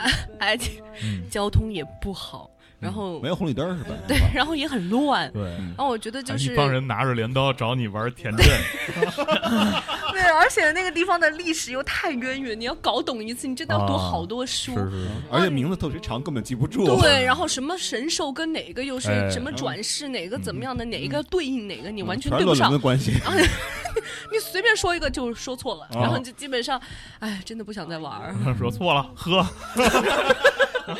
[0.00, 3.90] 啊，埃及嗯，交通也不好，然后没有红绿灯是吧？
[4.08, 5.30] 对，然后也很乱。
[5.32, 8.46] 对，嗯然后我觉得就是一帮人拿着镰刀找你玩田震，
[10.12, 14.72] 对，而且那个地方的历史又太渊源，你要搞懂一次，你真的要读啊好多书。
[14.74, 16.84] 是是，而且名字特别长，根本记不住。
[17.00, 22.78] 对，然后什么神兽跟哪个又是哎什么转世，哪个怎么样的，哪一个对应哪个，你完全对不上的。
[22.78, 23.12] 关系。
[24.32, 26.80] 你随便说一个就说错了，哦然后就基本上，
[27.18, 28.34] 哎，真的不想再玩儿。
[28.56, 29.44] 说错了，喝，
[30.86, 30.94] 又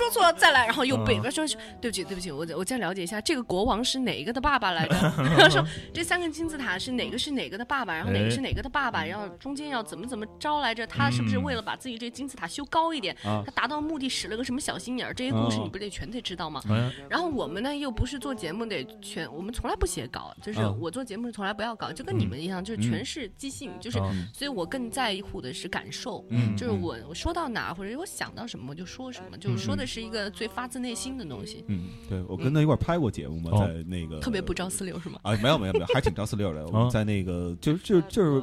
[0.00, 1.46] 说错了，再来，然后又背，嗯说
[1.80, 4.94] 对不起，对不起，我我再了解一下，这个国王是哪一个的爸爸来着？
[5.22, 10.86] 然后说这三个金字塔是哪个是哪个的爸爸，然后哪个是哪个的爸爸，然后中间要怎么怎么着来着？
[10.86, 13.42] 他是不是为了把自己这金字塔修高一点，啊。
[13.44, 15.12] 他达到目的使了个什么小心眼儿？
[15.12, 16.62] 这些故事哦你不得全得知道吗？
[16.70, 20.76] 哎，然后我们呢又不是做节目得全，我们从来不写稿，就是嗯。
[20.80, 24.26] 我做节目从来不要稿，就跟你们一样，就是全是即兴，就是嗯。
[24.32, 26.24] 所以我更在乎的是感受。
[26.30, 35.18] 嗯就是我我说到哪儿或者我想到什么我就说什么，就是说的是一个最发自内心的东西，嗯，对我跟他一块儿拍过节目嘛，哦在那个特别不着四六是吗？
[35.22, 36.64] 啊，没有没有没有，还挺着四六的。
[36.68, 38.42] 我们在那个就是就是就是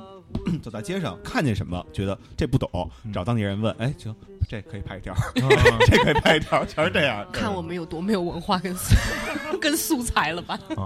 [0.61, 2.69] 走在街上看见什么，觉得这不懂，
[3.03, 4.15] 嗯找当地人问，哎，行，
[4.47, 5.19] 这可以拍一条，啊
[5.87, 7.25] 这可以拍一条，全是这样。
[7.33, 8.95] 看我们有多没有文化跟素
[9.59, 10.59] 跟素材了吧？
[10.75, 10.85] 啊，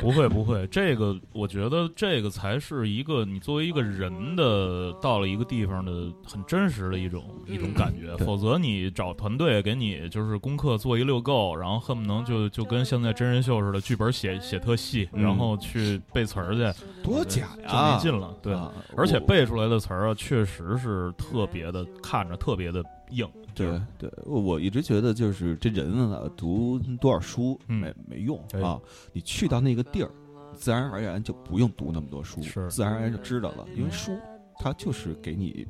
[0.00, 18.34] 不会不会，这个我觉得这个才是一个你作为一个人的到了一个地方的很真实的一种一种感觉，对否则你找团队给你就是功课做一溜够，然后恨不能就就跟现在真人秀似的，剧本写写特细，嗯然后去背词儿去，多假呀就呀，没劲了。
[18.46, 23.28] 对，啊而且背出来的词儿啊，确实是特别的，看着特别的硬。
[23.54, 28.80] 对对，我我一直觉得就是这人啊，读多少书嗯没没用啊，
[29.12, 30.10] 你去到那个地儿，
[30.52, 34.18] 自然而然就不用读那么多书，是自然而然就知道了，因为嗯书
[34.58, 35.66] 它就是给你。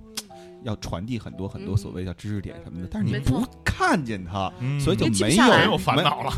[0.64, 6.32] 要传递很多很多所谓叫知识点什么的，但是你不看见它，嗯所以就没有没有烦恼了，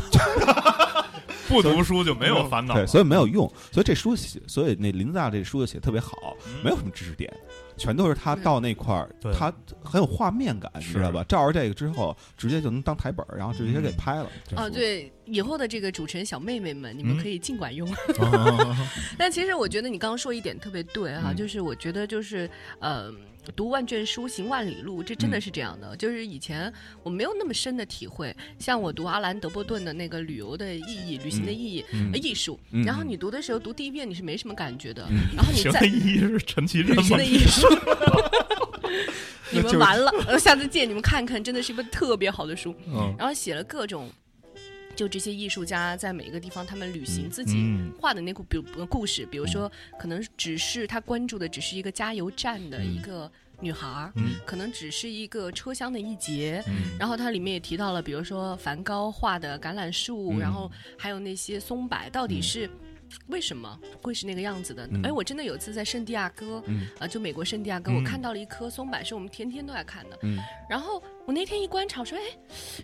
[1.47, 2.75] 不读书就没有烦恼。
[2.75, 3.47] 对，所以没有用。
[3.71, 7.31] 所以这书写，所以那林子大这书就写得特别好，嗯没有什么知识点，
[7.75, 9.51] 全都是他嗯到那块儿，他
[9.83, 11.23] 很有画面感，你知道吧？
[11.27, 14.27] 照着这个之后，直接就能当台本儿，然后直接给拍了。
[14.47, 17.91] 这哦，对，以后的这个主持人小妹妹们，你们嗯可以尽管用。
[18.19, 18.77] 啊
[19.17, 22.47] 但其实我觉得你刚刚说一点特别对哈，嗯就是我觉得就是
[22.79, 23.11] 呃。
[23.55, 25.95] 读万卷书，行万里路，这真的嗯是这样的。
[25.97, 26.71] 就是以前
[27.03, 37.23] 我没有那么深的体会，像我读阿兰·德波顿的那个旅游的意义、旅行的意义、嗯呃艺术，嗯然后你读的时候读第一遍你是没什么感觉的，嗯然后你再意义是陈其贞吗旅行的？
[37.25, 37.67] 艺术，
[39.51, 42.73] 你就是们完了，呃下次借你们看看，真的是一本特别好的书。
[42.87, 44.09] 嗯然后写了各种，
[44.99, 47.89] 就这些艺术家在每一个地方他们旅行自己嗯。
[47.97, 53.31] 画的那故，比如故事，比如说可能只是他关注的只是一个加油站的一个
[53.61, 54.31] 女孩儿，嗯。
[54.45, 56.61] 可能只是一个车厢的一节。
[56.67, 56.97] 嗯。
[56.99, 60.39] 然后它里面也提到了，比如说梵高画的橄榄树，嗯。
[60.39, 62.69] 然后还有那些松柏，到底是
[63.27, 64.85] 为什么会是那个样子的？
[64.91, 65.01] 嗯。
[65.05, 66.61] 哎，我真的有一次在圣地亚哥，
[67.09, 67.95] 就美国圣地亚哥，嗯。
[67.95, 70.19] 我看到了一棵松柏，是我们天天都在看的。
[70.23, 70.37] 嗯。
[70.69, 72.21] 然后我那天一观察，我说，哎，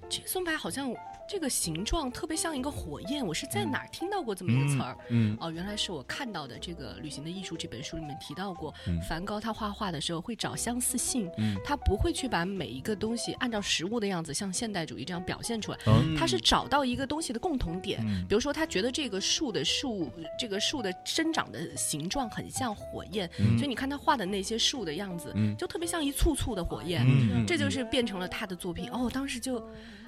[0.08, 0.90] 这个松柏好像
[1.28, 4.96] 这个形状特别像一个火焰，我是在哪儿听到过这么一个词儿？
[5.10, 18.00] 嗯哦，原来是我看到的这个《旅行的艺术》这本书里面提到过，嗯梵高他画画的时候会找相似性，嗯他不会去把每一个东西按照实物的样子像现代主义这样表现出来，嗯他是找到一个东西的共同点。
[18.06, 27.04] 嗯比如说，他觉得这个树的树，这个树的生长的形状很像火焰，嗯所以你看他画的那些树的样子，嗯就特别像一簇簇的火焰。
[27.06, 28.90] 嗯这就是变成了他的作品。
[28.92, 29.64] 哦，当时就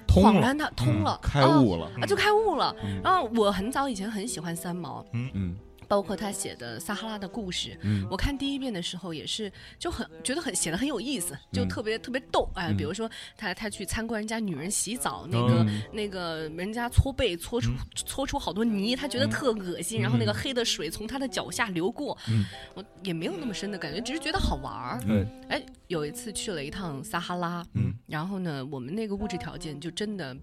[0.08, 2.74] 恍然他通了，开悟了，啊，就开悟了。
[2.82, 3.00] 嗯。
[3.04, 5.56] 然后我很早以前很喜欢三毛，嗯嗯
[5.88, 8.06] 包括他写的撒哈拉的故事，嗯。
[8.10, 12.76] 我看第一遍的时候也是就很觉得很写的很有意思，就嗯特别、特别逗哎、嗯。
[12.76, 15.82] 比如说他他去参观人家女人洗澡，那个、嗯。
[15.92, 22.44] 那个人家搓背搓出、搓出好多泥，他觉得特恶心，然后那个黑的水从他的脚下流过，嗯。
[22.74, 25.00] 我也没有那么深的感觉，只是觉得好玩儿。
[25.06, 30.36] 对，哎，有一次去了一趟撒哈拉，嗯，然后呢，我们那个物质条件就真的。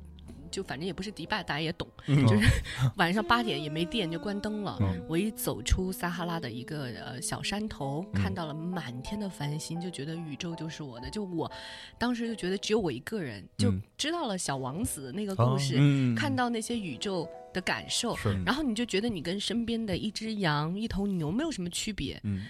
[0.56, 2.48] 就反正也不是迪拜，大家也懂，嗯就是
[2.96, 4.78] 晚上八点也没电就关灯了。
[4.80, 11.10] 嗯我一走出撒哈拉的一个呃小山头，嗯看到了满天的繁星，就觉得宇宙就是我的。
[11.10, 11.52] 就我
[11.98, 22.18] 当时就觉得只有我一个人，就嗯知道了小王子那个故事，嗯看到那些宇宙的感受，然后你就觉得你跟身边的一只羊、一头牛没有什么区别。
[22.24, 22.46] 嗯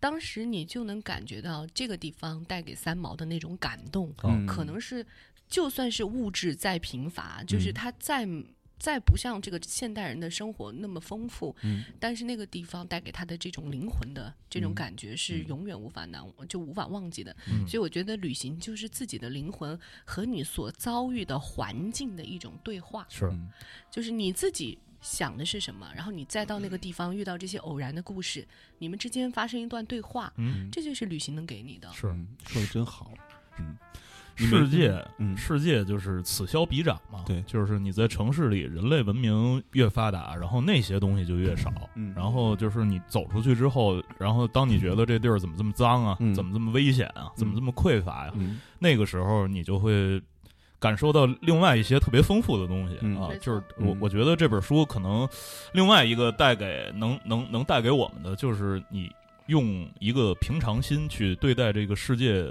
[0.00, 5.06] 当时你就能感觉到这个地方带给三毛的那种感动，嗯可能是
[5.54, 7.74] 就算是物质再贫乏，就是嗯。
[7.74, 8.26] 它再
[8.76, 11.84] 再不像这个现代人的生活那么丰富，嗯。
[12.00, 15.46] 但是那个地方带给他的这种灵魂的这种感觉是嗯。
[15.46, 17.34] 永远无法难就无法忘记的。
[17.48, 17.64] 嗯。
[17.68, 23.26] 所以我觉得旅行就是自己的灵魂和你所遭遇的环境的一种对话，是。
[23.26, 23.48] 嗯。
[23.90, 24.76] 就是你自己。
[25.04, 25.92] 想的是什么？
[25.94, 28.48] 然后你再到那个地方遇到这些偶然的故事，
[28.78, 30.70] 你们之间发生一段对话，嗯。
[30.72, 31.92] 这就是旅行能给你的。
[31.92, 32.06] 是。
[32.06, 33.12] 嗯说的真好，
[33.58, 33.76] 嗯，
[34.36, 37.22] 世界，嗯世界就是此消彼长嘛。
[37.26, 41.72] 对就是你在城市里，人类文明越发达，然后那些东西就越少。
[41.94, 50.20] 嗯然后就是你走出去之后，然后当你觉得这地儿怎么这么脏啊，嗯怎么这么危险啊，怎么这么匮乏呀、嗯那个时候你就会
[50.78, 55.26] 感受到另外一些特别丰富的东西、嗯啊就是我嗯我觉得这本书可能
[55.72, 59.10] 另外一个带给能能能带给我们的，就是你
[59.46, 62.44] 用一个平常心去对待这个世界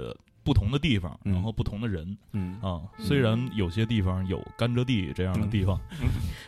[0.44, 2.82] 不同的地方，嗯然后不同的人嗯啊。
[2.98, 5.80] 虽然有些地方有甘蔗地这样的地方，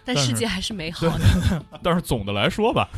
[0.04, 1.64] 但世界还是美好的。
[1.82, 2.88] 但是总的来说吧，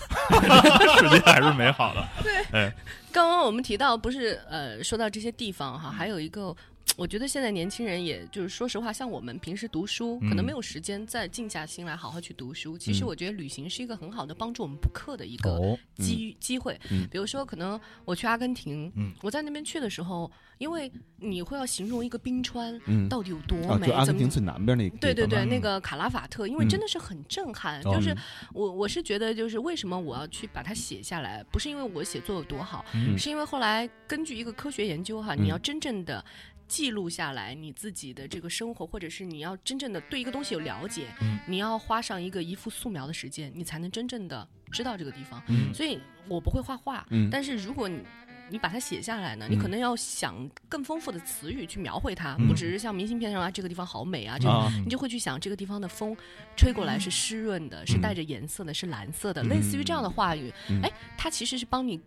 [0.99, 2.07] 世界还是美好的。
[2.23, 2.73] 对
[3.11, 6.55] 刚刚我们提到，不是呃，说到这些地方哈，还有一个。
[6.99, 12.77] 我觉得现在年轻人，也就是说实话，像我们平时读书，可能嗯没有时间再静下心来好好去读书。
[12.77, 16.77] 其实嗯我觉得旅行是一个很好的帮助我们补课的一个哦，机机会。
[16.91, 20.29] 嗯比如说，可能我去阿根廷，嗯我在那边去的时候，
[20.59, 27.81] 因为你会要形容一个冰川嗯到底有多啊，美，就阿根廷最南边那个对对对，那个卡拉法特，因为嗯真的是很震撼。
[27.85, 28.13] 哦就是
[28.53, 36.25] 我我是觉得，就是为什么我要去把它写下来，不是因为我写作有多好，嗯是因为后来根据一个科学研究哈，嗯你要真正的。
[36.69, 41.39] 记录下来你自己的这个生活，或者是你要真正的对一个东西有了解，嗯。
[41.49, 45.43] 你要花上一个一幅素描的时间，你才能真正的知道这个地方。
[45.49, 45.73] 嗯。
[45.73, 45.99] 所以
[46.29, 47.29] 我不会画画，嗯。
[47.31, 48.03] 但是如果你
[48.51, 49.53] 你把它写下来呢，嗯。
[49.53, 52.47] 你可能要想更丰富的词语去描绘它，嗯。
[52.47, 54.71] 不只是像明信片上啊这个地方好美啊，这个啊。
[54.85, 56.15] 你就会去想这个地方的风
[56.55, 59.49] 吹过来是湿润的，是带着颜色的，是蓝色的，嗯。
[59.49, 60.83] 类似于这样的话语，嗯。
[60.83, 61.99] 哎，它其实是帮你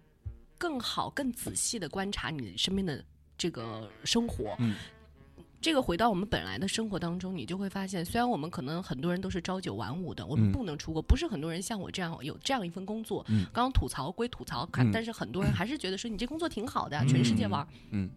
[0.57, 3.03] 更好、更仔细的观察你身边的
[3.41, 4.55] 这个生活。
[4.59, 4.75] 嗯
[5.59, 13.23] 这个回到我们本来的生活当中，你就会发现，虽然我们可能很多人都是朝九晚五的，我们嗯不能出国，不是很多人像我这样有这样一份工作。
[13.29, 17.67] 嗯刚刚吐槽归吐槽，嗯但是很多人还是觉得说你这工作挺好的呀，嗯全世界玩儿。
[17.91, 18.09] 嗯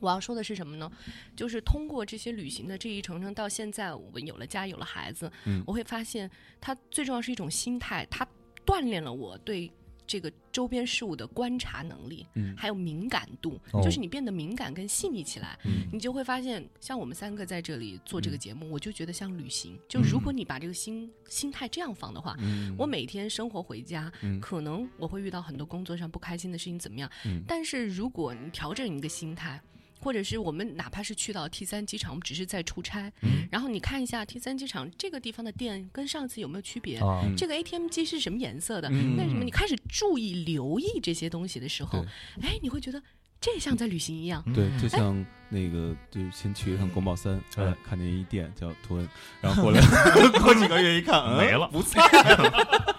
[0.00, 0.90] 我要说的是什么呢？
[1.34, 8.26] 就是通过这些旅行的这一程程，到现在我们有了家，有了孩子，嗯我会发现，它最重要是一种心态，它
[8.66, 9.70] 锻炼了我对
[10.06, 12.54] 这个周边事物的观察能力，嗯。
[12.56, 13.82] 还有敏感度，哦。
[13.82, 15.88] 就是你变得敏感跟细腻起来，嗯。
[15.92, 19.78] 你就会发现，像我们三个在这里做这个节目，我就觉得像旅行。
[19.88, 22.74] 就嗯如果你把这个心、心态这样放的话，嗯。
[22.78, 24.40] 我每天生活回家，嗯。
[24.40, 27.10] 可能我会遇到很多工作上不开心的事情，怎么样？
[27.24, 27.42] 嗯。
[27.46, 29.60] 但是如果你调整一个心态，
[30.02, 37.00] 或者是我们哪怕是去到 T 三机场，我们只是在出差，嗯然后你看一下 T 三机场这个地方的店跟上次有没有区别？
[37.36, 38.88] 这个 ATM 机是什么颜色的？
[38.90, 42.04] 嗯为什么你开始注意、留意这些东西的时候，
[42.42, 43.00] 哎，你会觉得
[43.40, 44.42] 这像在旅行一样。
[44.52, 49.08] 对，嗯就像那个，就先去一趟宫保三，哎哎，看见一店叫图恩，
[49.40, 49.80] 然后过来
[50.42, 52.91] 过几个月一看，嗯没了不在了。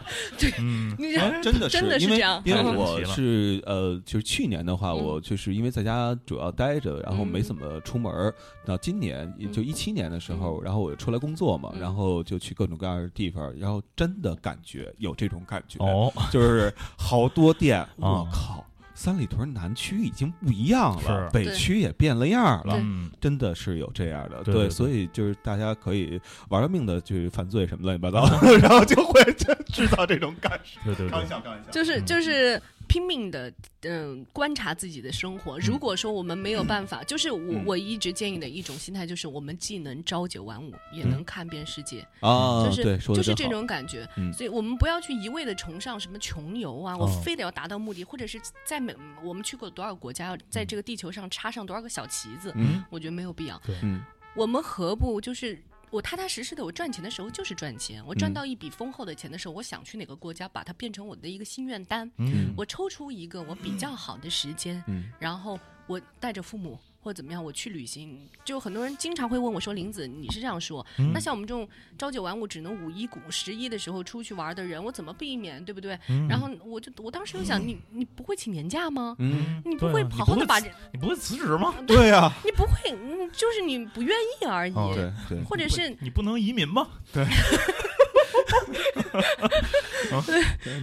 [0.60, 0.96] 嗯。
[1.42, 2.42] 真的是，真的是因为这样。
[2.46, 4.98] 因为我是呃，就是去年的话，嗯。
[4.98, 7.44] 我就是因为在家主要待着，然后没嗯。
[7.44, 8.34] 怎么出门儿。
[8.66, 9.66] 到今年也就嗯。
[9.66, 11.82] 一七年的时候，然后我就出来工作嘛，嗯。
[11.82, 17.88] 然后就去各种各样的地方，然后真的感觉有这种感觉，哦，就是好多店，啊。
[18.00, 18.66] 我靠。
[18.96, 26.20] 三里屯南区已经不一样了，北区也变了样了，嗯真的是有这样的，对对对所以就是大家可以
[26.50, 28.26] 玩了命的去犯罪什么乱七八糟，
[28.62, 30.80] 然后就会就制造这种感受。
[30.86, 31.72] 对对对，笑，开玩笑。
[31.72, 32.62] 就是嗯就是
[32.94, 33.52] 拼命的
[33.86, 35.58] 嗯、观察自己的生活。
[35.58, 37.64] 如果说我们没有办法，就是我、嗯。
[37.66, 42.08] 我一直建议的一种心态，就是我们既能朝九晚五，也能看遍世界。
[42.20, 44.32] 啊，就是就是这种感觉，嗯。
[44.32, 52.84] 所以我们不要去一味的崇尚什么穷游啊，我哦非得要达到目的，或者是在每我们去过多少国家，在这个地球上插上多少个小旗子，嗯。
[52.92, 53.60] 我觉得没有必要。
[53.82, 54.04] 嗯
[54.36, 55.60] 我们何不就是
[55.94, 66.80] 我踏踏实实的，我赚钱的时候就是赚钱，我赚嗯到一笔丰厚的钱的时候，我想去哪个国家，把它变成我的一个心愿单，嗯我抽出一个我比较好的时间，嗯然后我带着父母。
[67.04, 70.86] 或者怎么样，我去旅行，就很多人经常会问我说：“林子，你是这样说？
[70.98, 79.16] 嗯那像我们这种朝九晚五，只能五一、五十一的时候出去玩的人，我怎么避免，对不对？”嗯然后我就我当时就想，你你不会请年假吗？
[79.20, 81.74] 嗯，你不会好好的把这，你不会辞职吗？
[81.86, 86.88] 对呀，你不会，嗯，就是你不愿意而已，哦对对，或者是你不能移民吗？
[87.12, 87.26] 对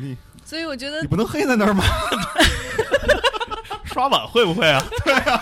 [0.00, 1.82] 你所以我觉得你不能黑在那儿吗？
[3.84, 4.82] 刷碗会不会啊？
[5.04, 5.40] 对啊？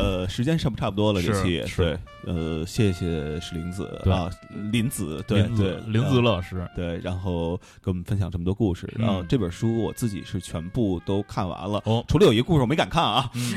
[0.00, 1.76] 呃，时间差不差不多了，这是期是。
[1.76, 4.30] 对，呃，谢谢是林子啊，
[4.72, 12.04] 林子，对林子对，林子呃老师，对，然后给我们分享这么多故事，然后嗯这本书我自己是全部都看完了，哦。
[12.08, 13.54] 除了有一个故事我没敢看啊，嗯。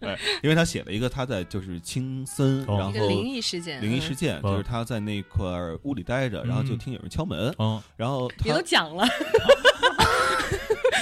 [0.00, 2.76] 对， 因为他写了一个他在就是青森，哦。
[2.78, 4.00] 然后灵异事件，灵异嗯。
[4.00, 6.78] 事件，嗯就是他在那块儿屋里待着，然后就嗯。
[6.78, 9.04] 听有人敲门，嗯然后你都他讲了。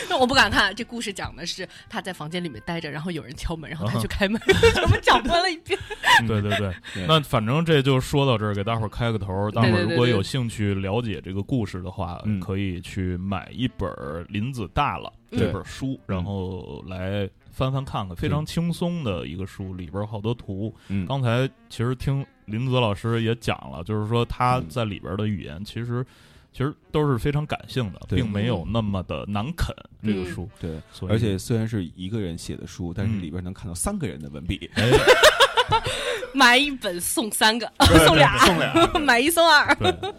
[0.08, 4.40] 那 我不敢看，这故事讲的是他在房间里面待着，然后有人敲门，然后他去开门，
[4.74, 5.78] 全部讲过了一遍。
[6.26, 6.74] 对对对，
[7.06, 9.50] 那反正这就说到这儿，给大伙儿开个头儿。
[9.50, 12.40] 大伙儿如果有兴趣了解这个故事的话，嗯。
[12.40, 15.38] 可以去买一本儿《林子大了》嗯。
[15.38, 20.74] 这本书，然后来翻翻看看，非常轻松的一个书，里边儿好多图。
[20.88, 21.06] 嗯。
[21.06, 24.66] 刚才其实听林子老师也讲了，就是说他嗯。
[24.68, 26.04] 在里边的语言其实
[26.58, 30.48] 其实都是非常感性的，并没有那么的难啃这个嗯书。
[30.60, 34.90] 对，所而且虽然是一个人写的书，但是嗯里边能看到三个人的文笔，哎，
[36.34, 37.72] 买一本送三个，
[38.04, 38.74] 送俩，送俩。
[38.98, 39.72] 买一送二。
[39.78, 40.10] 对，呃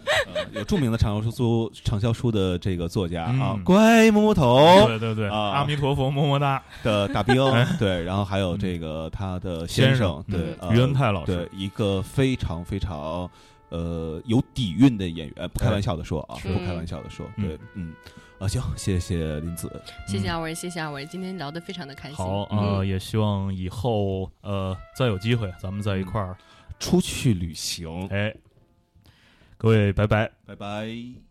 [0.52, 7.36] 有著名的畅销书畅销书的这个作家啊嗯，乖摸摸头对对对，啊阿弥陀佛，么么哒，的大兵，
[7.78, 13.30] 对，然后还有这个他的先生，对嗯，呃于恩泰老师对，一个非常非常
[13.70, 17.48] 呃有底蕴的演员，不开玩笑的说啊，不开玩笑的说，嗯。
[17.48, 17.94] 对，嗯，
[18.38, 19.70] 啊，行，谢谢林子，
[20.06, 22.16] 谢谢二位，谢谢二位，今天聊得非常的开心。
[22.16, 22.86] 好啊、嗯。
[22.86, 26.36] 也希望以后呃再有机会咱们在一块儿，
[26.78, 28.34] 出去旅行，哎，
[29.56, 30.30] 各位拜拜。
[30.46, 31.29] 拜拜。